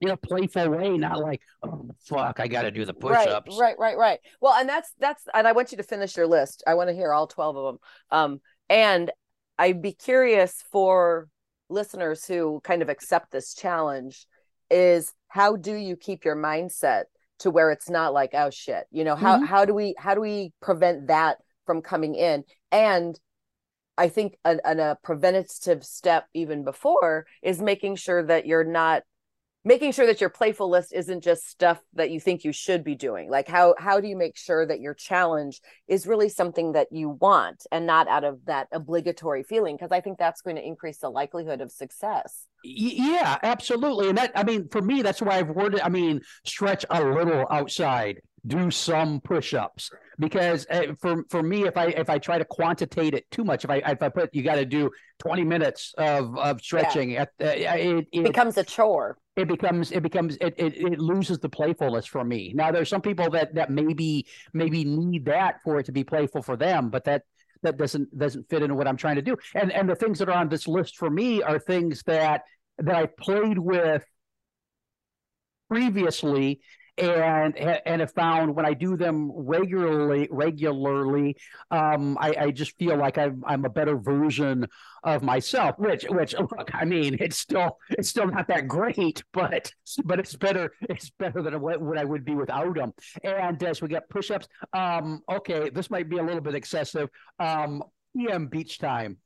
[0.00, 3.56] in a playful way, not like oh fuck, I got to do the push-ups.
[3.58, 4.18] Right, right, right, right.
[4.40, 6.62] Well, and that's that's and I want you to finish your list.
[6.66, 7.78] I want to hear all 12 of them.
[8.10, 9.10] Um and
[9.58, 11.28] I'd be curious for
[11.68, 14.26] listeners who kind of accept this challenge
[14.70, 17.04] is how do you keep your mindset
[17.40, 18.86] to where it's not like oh shit.
[18.90, 19.46] You know, how Mhm.
[19.46, 22.44] how do we how do we prevent that from coming in?
[22.72, 23.18] And
[23.98, 29.02] I think an, an, a preventative step even before is making sure that you're not
[29.66, 32.94] making sure that your playful list isn't just stuff that you think you should be
[32.94, 33.28] doing.
[33.28, 37.10] Like how how do you make sure that your challenge is really something that you
[37.10, 39.76] want and not out of that obligatory feeling?
[39.76, 42.46] Because i think that's going to increase the likelihood of success.
[42.62, 44.08] Yeah, absolutely.
[44.08, 47.44] And that, I mean, for me, that's why I've worded, I mean, stretch a little
[47.50, 49.90] outside, do some push-ups.
[50.18, 53.64] Because uh, for, for me, if I, if I try to quantitate it too much,
[53.64, 57.28] if I, if I put, you got to do 20 minutes of, of stretching at,
[57.40, 61.48] uh, it, it, becomes a chore it becomes it becomes it, it it loses the
[61.48, 62.52] playfulness for me.
[62.54, 66.42] Now there's some people that that maybe maybe need that for it to be playful
[66.42, 67.22] for them but that
[67.62, 69.36] that doesn't doesn't fit into what i'm trying to do.
[69.54, 72.42] And and the things that are on this list for me are things that
[72.78, 74.04] that i played with
[75.68, 76.60] previously
[76.98, 81.36] and and have found when I do them regularly regularly
[81.70, 84.66] um I, I just feel like I'm I'm a better version
[85.04, 89.72] of myself which which look I mean it's still it's still not that great but
[90.04, 93.82] but it's better it's better than what, what I would be without them and as
[93.82, 97.82] we get push-ups um okay this might be a little bit excessive um
[98.16, 99.18] PM beach time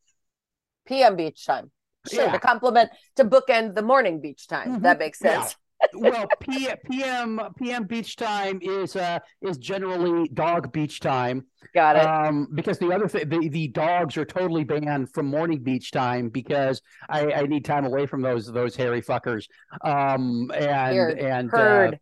[0.87, 1.71] pm beach time
[2.11, 2.33] sure Yeah.
[2.33, 4.83] to complement to bookend the morning beach time Mhm.
[4.83, 5.49] that makes Yeah.
[5.95, 11.47] Well, P- PM PM beach time is uh is generally dog beach time.
[11.75, 15.63] got it Um, because the other thing, the, the dogs are totally banned from morning
[15.63, 19.47] beach time because I, I need time away from those those hairy fuckers.
[19.83, 21.19] Um, and Weird.
[21.19, 22.01] and uh, heard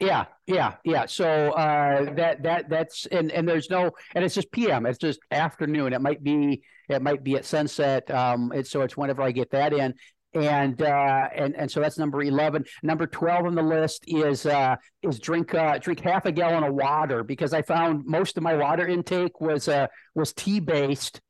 [0.00, 1.06] yeah, yeah, yeah.
[1.06, 4.86] So uh, that that that's and and there's no and it's just PM.
[4.86, 5.92] It's just afternoon.
[5.92, 8.10] It might be it might be at sunset.
[8.10, 9.94] Um, it's so it's whenever I get that in.
[10.34, 12.64] And uh, and and so that's number eleven.
[12.82, 16.74] Number twelve on the list is uh, is drink uh, drink half a gallon of
[16.74, 21.20] water because I found most of my water intake was uh, was tea based.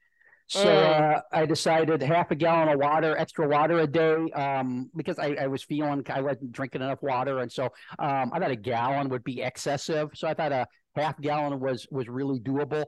[0.49, 1.17] So Mm.
[1.17, 5.35] uh, I decided half a gallon of water, extra water a day, um, because I,
[5.41, 7.65] I was feeling I wasn't drinking enough water, and so
[7.99, 10.11] um, I thought a gallon would be excessive.
[10.15, 12.85] So I thought a half gallon was was really doable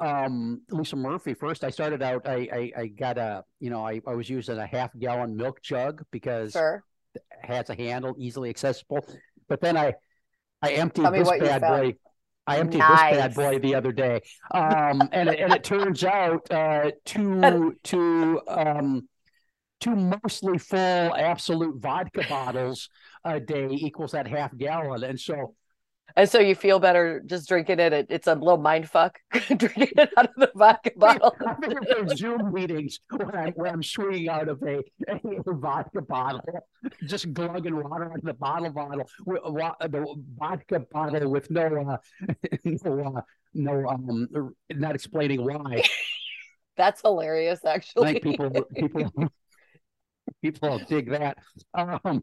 [0.00, 4.00] um lisa murphy first i started out i i, I got a you know I,
[4.06, 6.82] I was using a half gallon milk jug because Sure.
[7.14, 9.06] it has a handle easily accessible.
[9.48, 9.94] But then i
[10.62, 11.94] i emptied Tell this bad boy
[12.46, 14.20] i emptied this bad boy the other day.
[14.52, 19.08] Um and it, and it turns out uh two two um
[19.80, 22.88] two mostly full Absolut vodka bottles
[23.24, 25.04] a day equals that half gallon.
[25.04, 25.54] And so
[26.16, 27.92] And so you feel better just drinking it.
[27.92, 31.34] it it's a little mind fuck drinking it out of the vodka bottle.
[31.46, 36.42] I think Zoom meetings when I'm, when I'm swinging out of a, a vodka bottle,
[37.06, 39.06] just glugging water out of the bottle bottle,
[39.80, 41.96] the vodka bottle with no, uh,
[42.64, 43.20] no, uh,
[43.54, 45.82] no, um, not explaining why.
[46.76, 48.20] That's hilarious, actually.
[48.20, 49.12] people, people,
[50.42, 51.38] people dig that.
[51.74, 52.22] Um,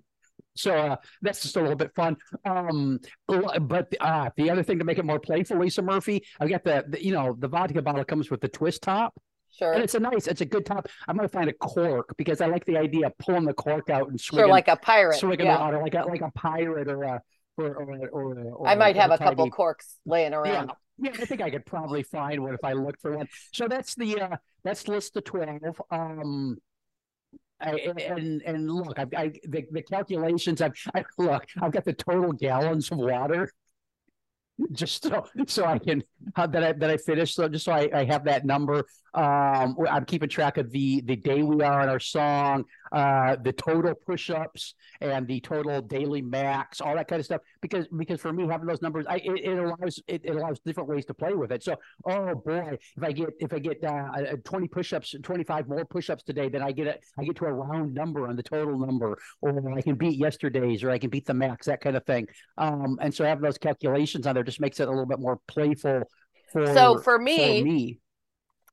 [0.56, 2.17] so uh, that's just a little bit fun.
[2.45, 6.63] Um, but uh, the other thing to make it more playful, Lisa Murphy, I've got
[6.63, 9.13] the, the you know the vodka bottle comes with the twist top.
[9.58, 9.73] Sure.
[9.73, 10.88] And it's a nice, it's a good top.
[11.08, 14.10] I'm gonna find a cork because I like the idea of pulling the cork out
[14.10, 15.17] and Sure, swinging, like a pirate.
[15.17, 15.58] swinging yeah.
[15.58, 17.21] the water like a like a pirate or a
[17.58, 20.71] or or or, or I might or have a couple corks laying around.
[20.97, 23.28] yeah, I think I could probably find one if I looked for one.
[23.52, 25.82] So that's the uh that's list of twelve.
[25.91, 26.58] Um,
[27.62, 30.62] I, and and look, I've I the, the calculations.
[30.62, 33.52] I've I, look, I've got the total gallons of water.
[34.74, 36.04] Just so so I can
[36.36, 38.86] that I that I finished so just so I, I have that number.
[39.13, 43.53] Um, I'm keeping track of the the day we are in our song, uh, the
[43.53, 47.41] total push-ups and the total daily max, all that kind of stuff.
[47.62, 50.89] Because because for me having those numbers, I it, it allows it, it allows different
[50.89, 51.63] ways to play with it.
[51.63, 55.86] So oh boy, if I get if I get uh, uh, 20 push-ups, 25 more
[55.86, 58.77] push-ups today, then I get a I get to a round number on the total
[58.77, 62.05] number, or I can beat yesterday's, or I can beat the max, that kind of
[62.05, 62.27] thing.
[62.58, 65.39] Um, and so having those calculations on there just makes it a little bit more
[65.47, 66.03] playful.
[66.51, 67.99] For So for for me, me,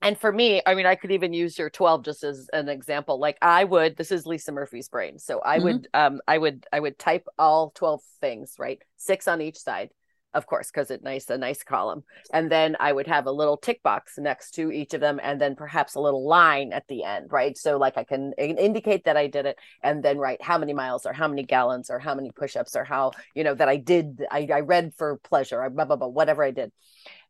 [0.03, 3.19] and for me, I mean, I could even use your 12 just as an example.
[3.19, 5.19] Like I would, this is Lisa Murphy's brain.
[5.19, 5.65] So I Mhm.
[5.65, 8.81] would, um, I would, I would type all 12 things, right?
[8.99, 9.91] Six on each side,
[10.35, 12.05] of course, because it's nice, a nice column.
[12.31, 15.41] And then I would have a little tick box next to each of them, and
[15.41, 17.57] then perhaps a little line at the end, right?
[17.57, 21.07] So like I can indicate that I did it, and then write how many miles
[21.07, 24.25] or how many gallons or how many push-ups or how, you know, that I did,
[24.31, 26.71] I, I read for pleasure, or blah, blah, blah, whatever I did.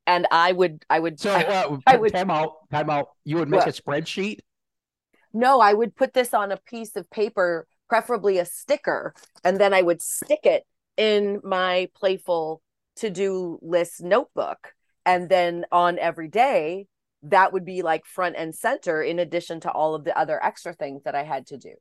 [0.07, 3.09] And I would, I would, so uh, I would- time out, time out.
[3.25, 3.79] You would make What?
[3.79, 4.39] a spreadsheet.
[5.33, 9.15] No, I would put this on a piece of paper, preferably a sticker,
[9.45, 10.65] and then I would stick it
[10.97, 12.63] in my playful
[12.97, 14.73] to do list notebook.
[15.05, 16.87] And then on every day,
[17.25, 20.73] that would be like front and center in addition to all of the other extra
[20.73, 21.75] things that I had to do.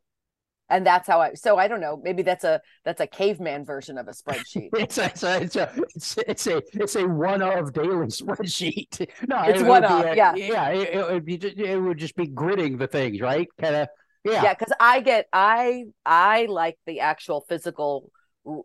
[0.70, 3.98] And that's how I so I don't know, maybe that's a that's a caveman version
[3.98, 4.70] of a spreadsheet.
[4.74, 9.08] It's a, it's a, it's a, it's, it's a, it's a one of daily spreadsheet.
[9.28, 10.34] No, It's it one of, a- yeah.
[10.36, 10.70] yeah.
[10.70, 13.48] It, it would be, just, it would just be gritting the things, right?
[13.60, 13.88] Kind of,
[14.24, 14.44] yeah.
[14.44, 18.12] yeah because i get i i like the actual physical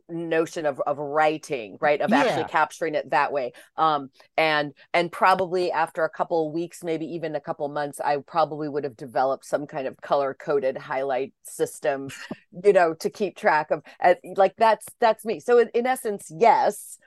[0.09, 2.01] notion of of writing right?
[2.01, 3.53] Of actually capturing it that way.
[3.77, 8.19] Um and and probably after a couple of weeks maybe even a couple months i
[8.19, 12.13] probably would have developed some kind of color coded highlight system
[12.65, 15.41] you know to keep track of uh, like that's that's me.
[15.41, 16.99] So in, in essence yes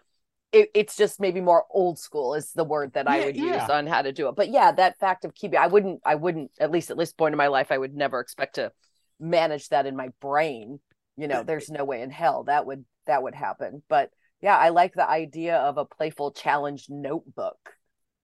[0.51, 3.69] it, it's just maybe more old school is the word that I Yeah, would use
[3.69, 4.35] on how to do it.
[4.35, 7.33] But yeah, that fact of keeping, I wouldn't, I wouldn't, at least at this point
[7.33, 8.71] in my life, I would never expect to
[9.19, 10.79] manage that in my brain.
[11.17, 13.83] You know, there's no way in hell that would that would happen.
[13.87, 14.09] But
[14.41, 17.57] yeah, I like the idea of a playful challenge notebook.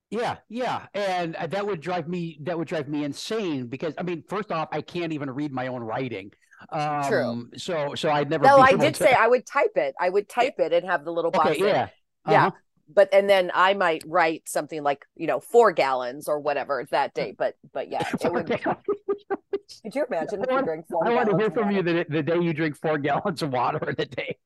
[0.10, 2.39] Yeah, yeah, and uh, that would drive me.
[2.41, 5.67] That would drive me insane because I mean, first off, I can't even read my
[5.67, 6.32] own writing.
[6.71, 7.49] Um, True.
[7.58, 8.43] So, so I'd never.
[8.43, 9.93] No, I did to- say I would type it.
[9.99, 11.52] I would type it and have the little box.
[11.52, 11.89] Okay, yeah,
[12.28, 12.49] Yeah.
[12.93, 17.13] But and then I might write something like you know four gallons or whatever that
[17.13, 17.34] day.
[17.38, 18.47] But but yeah, it would.
[19.84, 21.71] Could you imagine if I you want- drink four I want to hear of from
[21.71, 24.38] you the, the day you drink four gallons of water in a day.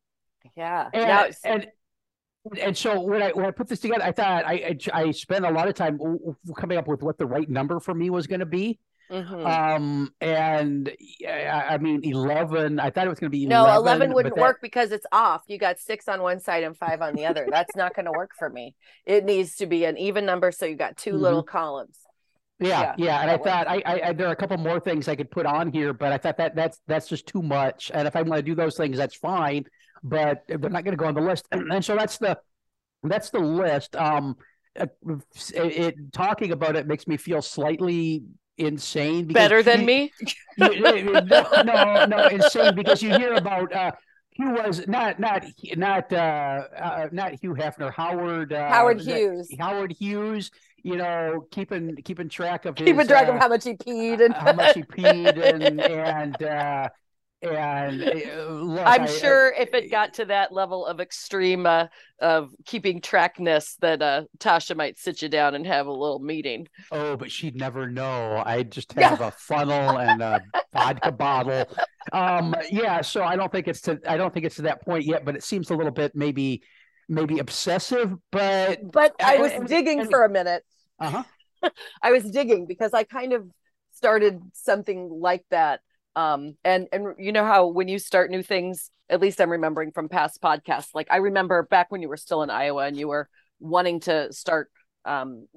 [0.57, 0.89] Yeah.
[0.93, 1.67] And, now and
[2.61, 5.45] and so when I when I put this together, I thought I I, I spent
[5.45, 8.09] a lot of time w- w- coming up with what the right number for me
[8.09, 8.79] was going to be.
[9.11, 9.45] Mhm.
[9.45, 12.79] Um, and yeah, I I mean eleven.
[12.79, 15.05] I thought it was going to be No, 11, 11 wouldn't that- work because it's
[15.11, 15.43] off.
[15.47, 17.47] You got six on one side and five on the other.
[17.49, 18.75] That's not going to work for me.
[19.05, 20.51] It needs to be an even number.
[20.51, 21.19] So you got 2 Mhm.
[21.19, 21.99] little columns.
[22.59, 25.07] Yeah, Yeah, yeah, and I thought I, I, I there are a couple more things
[25.07, 27.91] I could put on here, but I thought that that's that's just too much.
[27.93, 29.65] And if I want to do those things, that's fine,
[30.03, 31.45] but they're not going to go on the list.
[31.51, 32.37] And so that's the
[33.03, 33.95] that's the list.
[33.97, 34.37] Um,
[34.75, 34.89] it,
[35.53, 38.23] it talking about it makes me feel slightly
[38.57, 39.27] insane.
[39.27, 40.11] Better than you- me.
[40.57, 43.91] you- no, no, no, insane because you hear about uh,
[44.37, 45.43] who was not not
[45.75, 46.15] not uh,
[46.77, 49.49] uh, not Hugh Hefner, Howard uh, Howard was that- Hughes.
[49.59, 50.51] Howard Hughes.
[50.85, 54.19] You know, keeping keeping track of his, Keeping track of uh, how much he peed
[54.19, 56.89] and how much he peed and and uh,
[57.43, 61.87] and uh, look, I'm I- sure if it got to that level of extreme uh,
[62.19, 66.67] of keeping trackness, that uh, Tasha might sit you down and have a little meeting.
[66.91, 68.41] Oh, but she'd never know.
[68.45, 70.41] I just have a funnel and a
[70.73, 71.65] vodka bottle.
[72.11, 75.05] Um, yeah, so I don't think it's to I don't think it's to that point
[75.05, 76.63] yet, but it seems a little bit maybe
[77.09, 80.63] maybe obsessive, but But I And- was and- digging and- for a minute.
[80.99, 81.23] uh-huh.
[82.01, 83.45] I was digging because I kind of
[83.93, 85.79] started something like that.
[86.15, 89.91] Um, and and you know how when you start new things, at least I'm remembering
[89.91, 90.89] from past podcasts.
[90.93, 94.31] Like I remember back when you were still in Iowa and you were wanting to
[94.31, 94.69] start.
[95.05, 95.47] Um,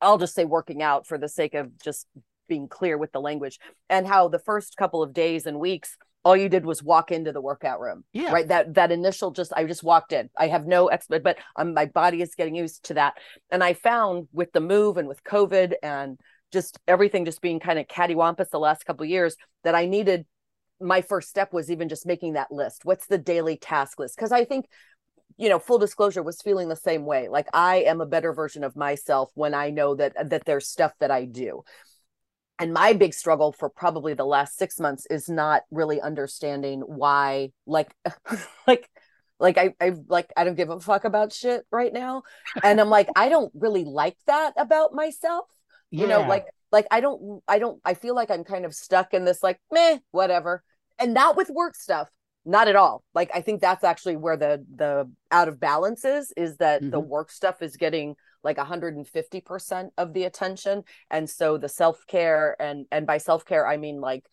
[0.00, 2.06] I'll just say working out for the sake of just
[2.48, 3.58] being clear with the language,
[3.88, 7.30] and how the first couple of days and weeks, all you did was walk into
[7.30, 8.32] the workout room Yeah.
[8.32, 11.72] right that that initial just i just walked in i have no expert but um,
[11.72, 13.14] my body is getting used to that
[13.52, 16.18] and i found with the move and with covid and
[16.56, 20.24] just everything just being kind of cattywampus the last couple of years that i needed
[20.80, 24.32] my first step was even just making that list what's the daily task list because
[24.32, 24.66] i think
[25.36, 28.64] you know full disclosure was feeling the same way like i am a better version
[28.64, 31.62] of myself when i know that that there's stuff that i do
[32.58, 37.50] and my big struggle for probably the last six months is not really understanding why
[37.66, 37.94] like
[38.66, 38.88] like
[39.38, 42.22] like I, I like I don't give a fuck about shit right now.
[42.62, 45.46] And I'm like, I don't really like that about myself.
[45.90, 49.14] You know, like like I don't I don't I feel like I'm kind of stuck
[49.14, 50.62] in this like meh, whatever.
[50.98, 52.08] And not with work stuff.
[52.44, 53.02] Not at all.
[53.14, 57.00] Like I think that's actually where the the out of balance is, is that the
[57.00, 57.06] Mhm.
[57.08, 63.04] work stuff is getting like 150% of the attention and so the self-care and and
[63.04, 64.24] by self-care i mean like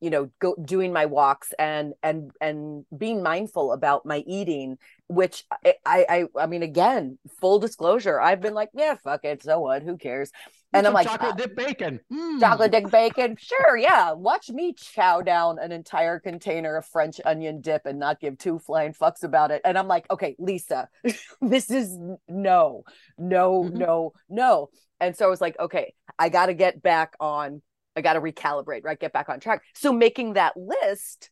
[0.00, 4.78] you know go doing my walks and and and being mindful about my eating
[5.08, 9.58] which i i i mean again full disclosure i've been like yeah fuck it so
[9.60, 10.30] what who cares
[10.72, 11.98] and i'm like chocolate uh, dip bacon.
[12.12, 12.38] Mm.
[12.40, 17.60] chocolate dip bacon sure yeah watch me chow down an entire container of french onion
[17.60, 20.88] dip and not give two flying fucks about it and i'm like okay lisa
[21.40, 21.96] this is
[22.28, 22.84] no
[23.16, 23.72] no Mhm.
[23.72, 24.68] no no
[25.00, 27.62] and so i was like okay i got to get back on
[27.98, 28.98] i got to recalibrate right?
[28.98, 29.62] Get back on track.
[29.74, 31.30] So making that list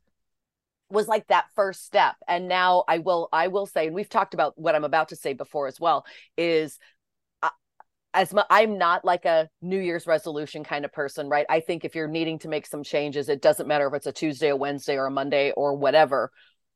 [0.91, 2.17] was like that first step.
[2.29, 5.17] And now i will i will say and we've talked about what i'm about to
[5.17, 6.05] say before as well
[6.37, 6.79] is
[7.43, 7.49] uh,
[8.15, 11.47] as mu- i'm not like a new year's resolution kind of person right?
[11.49, 14.13] I think if you're needing to make some changes it doesn't matter if it's a
[14.13, 16.31] tuesday a wednesday or a monday or whatever.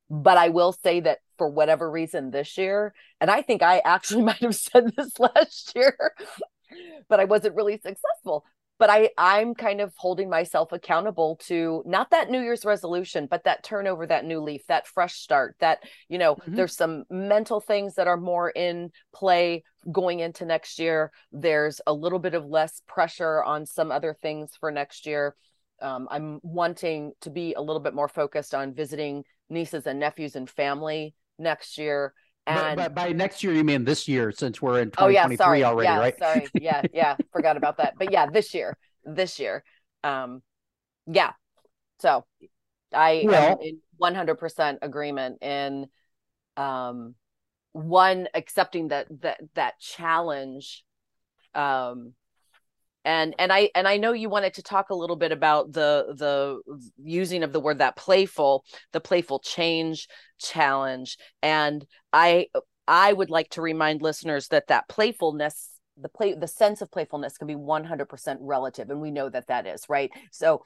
[0.09, 4.22] But i will say that for whatever reason this year and i think i actually
[4.30, 5.97] might have said this last year
[7.09, 8.45] but i wasn't really successful
[8.81, 13.45] but I I'm kind of holding myself accountable to not that New Year's resolution, but
[13.45, 15.55] that turnover, that new leaf, that fresh start.
[15.61, 16.57] That you know, Mhm.
[16.57, 19.62] there's some mental things that are more in play
[19.93, 21.12] going into next year.
[21.31, 25.37] There's a little bit of less pressure on some other things for next year.
[25.83, 30.37] Um, I'm wanting to be a little bit more focused on visiting nieces and nephews
[30.37, 32.14] and family next year.
[32.55, 35.24] But, And but by next year, you mean this year, since we're in Oh yeah,
[35.24, 35.64] 2023 sorry.
[35.64, 36.18] already, yeah, right?
[36.18, 36.48] sorry.
[36.61, 37.16] Yeah, yeah.
[37.32, 37.94] Forgot about that.
[37.98, 38.76] But yeah, this year.
[39.05, 39.64] This year.
[40.05, 40.42] Um
[41.07, 41.32] yeah.
[42.01, 42.24] So
[42.92, 45.86] I Well- am in 100% agreement in
[46.57, 47.14] um
[47.72, 50.84] one accepting that that that challenge
[51.55, 52.14] um
[53.05, 56.14] and and i and i know you wanted to talk a little bit about the
[56.16, 56.61] the
[57.03, 61.18] using of the word that playful the playful change challenge.
[61.42, 62.46] And i
[62.86, 67.36] i would like to remind listeners that that playfulness the play the sense of playfulness
[67.36, 70.11] can be 100% relative and we know that that is right?
[70.32, 70.64] So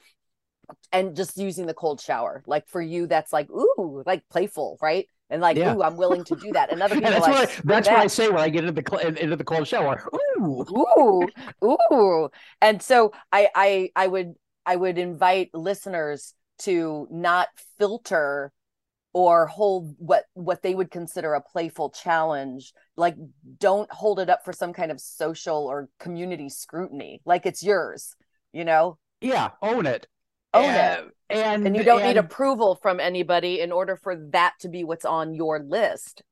[0.93, 5.09] and just using the cold shower like for you that's like ooh like playful right
[5.31, 5.75] and like Yeah.
[5.75, 6.73] ooh i'm willing to do that.
[6.73, 8.65] And other And that's are what I, "Screw that's what I say when I get
[8.65, 10.03] into the into the cold shower.
[10.41, 11.29] Ooh, ooh.
[11.93, 12.29] Ooh.
[12.61, 14.35] And so i i i would
[14.67, 17.49] i would invite listeners to not
[17.79, 18.53] filter
[19.13, 22.73] or hold what what they would consider a playful challenge.
[22.97, 23.17] Like
[23.59, 27.23] don't hold it up for some kind of social or community scrutiny.
[27.25, 28.15] Like it's yours
[28.53, 28.99] you know?
[29.21, 30.07] Yeah, own it.
[30.55, 30.99] Own it.
[30.99, 34.85] Uh, and and you don't need approval from anybody in order for that to be
[34.85, 36.23] what's on your list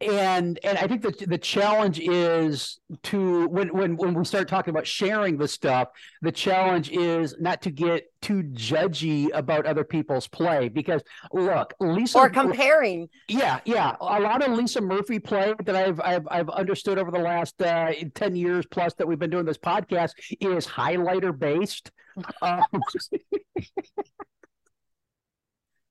[0.00, 4.70] and and I think that the challenge is to when when when we start talking
[4.70, 5.88] about sharing the stuff,
[6.20, 11.02] the challenge is not to get too judgy about other people's play because
[11.32, 13.08] look, Lisa or comparing.
[13.28, 17.18] Yeah, yeah, a lot of Lisa Murphy play that I've I've I've understood over the
[17.18, 21.90] last uh, ten years plus that we've been doing this podcast is highlighter based.
[22.40, 22.64] Um,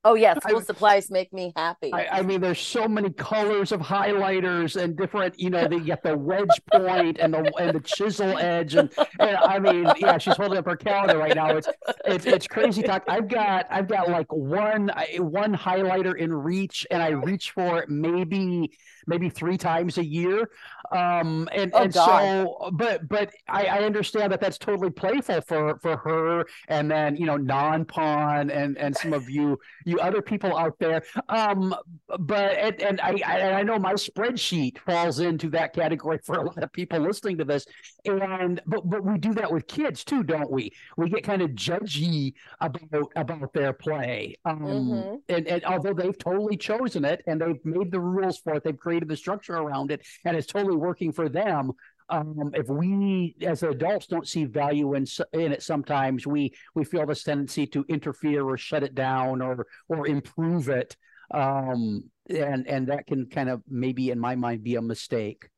[0.08, 1.92] Oh yeah, school I, supplies make me happy.
[1.92, 5.40] I, I, mean, there's so many colors of highlighters and different.
[5.40, 9.36] You know, they get the wedge point and the and the chisel edge, and, and
[9.36, 11.58] I mean, yeah, she's holding up her calendar right now.
[11.58, 11.68] It's
[12.06, 13.04] it's it's crazy talk.
[13.08, 17.90] I've got I've got like one one highlighter in reach, and I reach for it
[17.90, 18.70] maybe
[19.08, 20.52] maybe three times a year.
[20.92, 25.78] Um, and oh, and so, but but I, I understand that that's totally playful for
[25.80, 30.22] for her, and then you know non pawn and and some of you you other
[30.22, 31.04] people out there.
[31.30, 31.76] Um,
[32.20, 36.64] but and, and I I know my spreadsheet falls into that category for a lot
[36.64, 37.66] of people listening to this,
[38.06, 40.72] and but but we do that with kids too, don't we?
[40.98, 45.16] We get kind of judgy about about their play, um, mm-hmm.
[45.30, 48.78] and and although they've totally chosen it and they've made the rules for it, they've
[48.78, 51.72] created the structure around it, and it's totally working for them.
[52.08, 57.06] Um, if we as adults don't see value in in it, sometimes we we feel
[57.06, 60.96] this tendency to interfere or shut it down or or improve it,
[61.32, 65.50] um, and and that can kind of maybe in my mind be a mistake.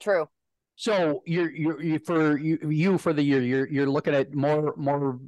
[0.00, 0.28] True.
[0.76, 4.74] So you're you're you, for you, you for the year you're you're looking at more
[4.76, 5.20] more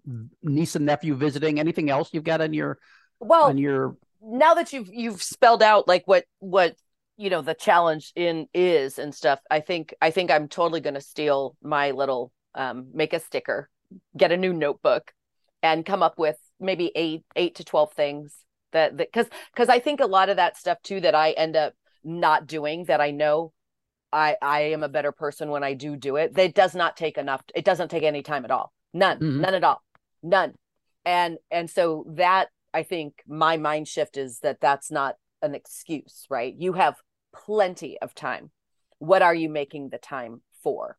[0.43, 1.61] niece and nephew visiting.
[1.61, 2.79] Anything else you've got on your
[3.21, 6.75] well on your now that you've you've spelled out like what what
[7.17, 10.95] you know the challenge in is and stuff i think i think i'm totally going
[10.95, 13.69] to steal my little um, make a sticker
[14.17, 15.13] get a new notebook
[15.63, 18.35] and come up with maybe eight eight to 12 things
[18.73, 21.75] that because because i think a lot of that stuff too that i end up
[22.05, 23.53] not doing that i know
[24.13, 27.19] i i am a better person when i do do it that does not take
[27.19, 28.73] enough it doesn't take any time at all.
[28.93, 29.41] None mm-hmm.
[29.41, 29.83] none at all.
[30.23, 30.55] None.
[31.05, 36.27] And and so that i think my mind shift is that that's not an excuse
[36.31, 36.55] right?
[36.57, 36.97] You have
[37.45, 38.51] plenty of time.
[38.99, 40.97] What are you making the time for?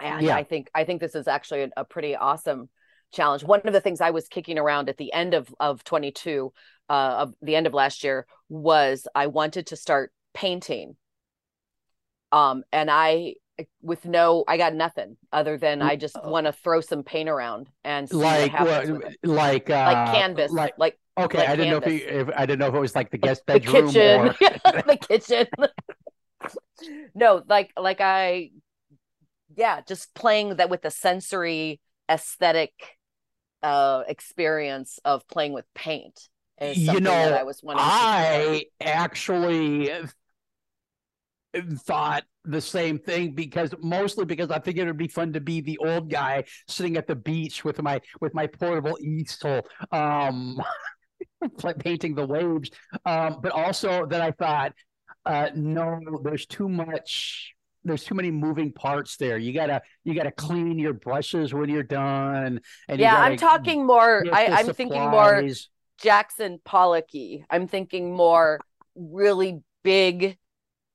[0.00, 0.36] And yeah.
[0.36, 2.68] I think I think this is actually a, a pretty awesome
[3.12, 3.44] challenge.
[3.44, 6.52] One of the things I was kicking around at the end of of 22,
[6.88, 10.96] uh, of the end of last year, was I wanted to start painting.
[12.32, 13.34] Um, and I
[13.80, 17.28] with no i got nothing other than i just uh, want to throw some paint
[17.28, 18.86] around and like what,
[19.22, 21.88] like uh, like canvas like like Okay, like I didn't canvas.
[21.88, 24.34] know if, he, if, I didn't know if it was like the guest bedroom the
[24.38, 25.46] kitchen, or the kitchen.
[27.14, 28.50] no, like like I,
[29.56, 32.72] yeah, just playing that with the sensory aesthetic
[33.62, 36.28] uh experience of playing with paint.
[36.60, 39.90] you know, I was I actually
[41.84, 45.78] thought the same thing because mostly because I figured it'd be fun to be the
[45.78, 49.66] old guy sitting at the beach with my with my portable easel.
[49.90, 50.60] Um
[51.78, 52.70] painting the waves.
[53.04, 54.72] Um, but also that I thought,
[55.24, 57.52] uh, no, there's too much.
[57.84, 59.38] There's too many moving parts there.
[59.38, 62.60] You gotta you gotta clean your brushes when you're done.
[62.88, 64.24] And yeah, I'm talking more.
[64.32, 64.76] I, I'm supplies.
[64.76, 65.44] thinking more
[65.98, 67.44] Jackson Pollocky.
[67.48, 68.60] I'm thinking more
[68.96, 70.36] really big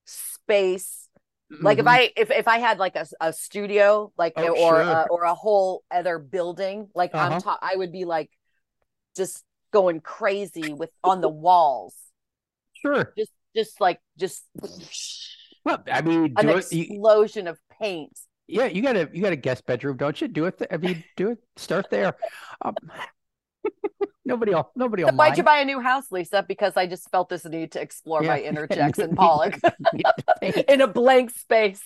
[0.06, 1.02] space
[1.62, 1.88] like mm-hmm.
[1.88, 5.06] if i if, if i had like a, a studio like oh, or sure.
[5.10, 7.36] or a whole other building like uh-huh.
[7.36, 8.30] i'm ta- i would be like
[9.16, 11.96] just going crazy with on the walls.
[12.74, 13.14] Sure.
[13.18, 14.44] Just just like just
[15.66, 18.18] well, I mean, an explosion you, of paint.
[18.48, 20.28] Yeah, you got a you got a guest bedroom, don't you?
[20.28, 20.58] Do it.
[20.58, 21.40] Th- I mean, do it.
[21.58, 22.16] Start there.
[22.64, 22.76] Um,
[24.26, 24.72] nobody will.
[24.76, 25.14] Nobody will.
[25.14, 26.44] Why'd you buy a new house, Lisa?
[26.48, 28.30] Because I just felt this need to explore yeah.
[28.30, 29.60] my inner Jackson Pollock
[30.42, 31.84] in a blank space.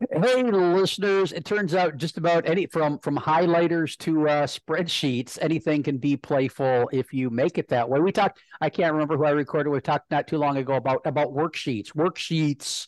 [0.00, 1.32] Hey, listeners!
[1.32, 6.16] It turns out just about any from from highlighters to uh, spreadsheets, anything can be
[6.16, 7.98] playful if you make it that way.
[7.98, 8.38] We talked.
[8.60, 9.70] I can't remember who I recorded.
[9.70, 11.96] We talked not too long ago about about worksheets.
[11.96, 12.86] Worksheets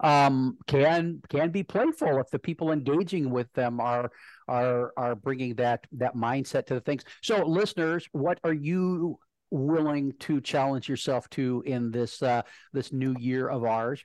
[0.00, 4.10] um, can can be playful if the people engaging with them are
[4.48, 7.04] are are bringing that that mindset to the things.
[7.22, 9.20] So, listeners, what are you
[9.52, 12.42] willing to challenge yourself to in this uh,
[12.72, 14.04] this new year of ours?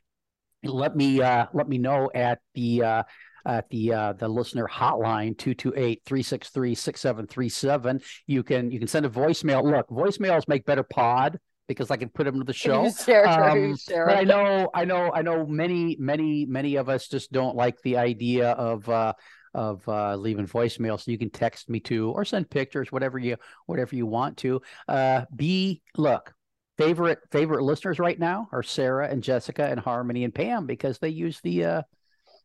[0.64, 3.04] Let me uh, let me know at the uh,
[3.46, 9.90] at the uh, the listener hotline 228-363-6737 you can you can send a voicemail look
[9.90, 11.38] voicemails make better pod
[11.68, 12.90] because I can put them to the show.
[12.90, 15.46] Share, um, but I know, I know, I know.
[15.46, 19.14] Many, many, many of us just don't like the idea of uh,
[19.54, 21.00] of uh, leaving voicemail.
[21.00, 24.62] So you can text me too, or send pictures, whatever you whatever you want to.
[24.88, 26.34] Uh, be look,
[26.78, 31.10] favorite favorite listeners right now are Sarah and Jessica and Harmony and Pam because they
[31.10, 31.82] use the uh,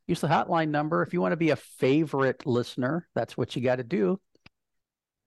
[0.06, 1.02] use the hotline number.
[1.02, 4.20] If you want to be a favorite listener, that's what you got to do.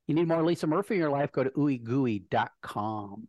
[0.07, 1.33] You need more Lisa Murphy in your life?
[1.33, 3.29] Go to ooeygooey.com.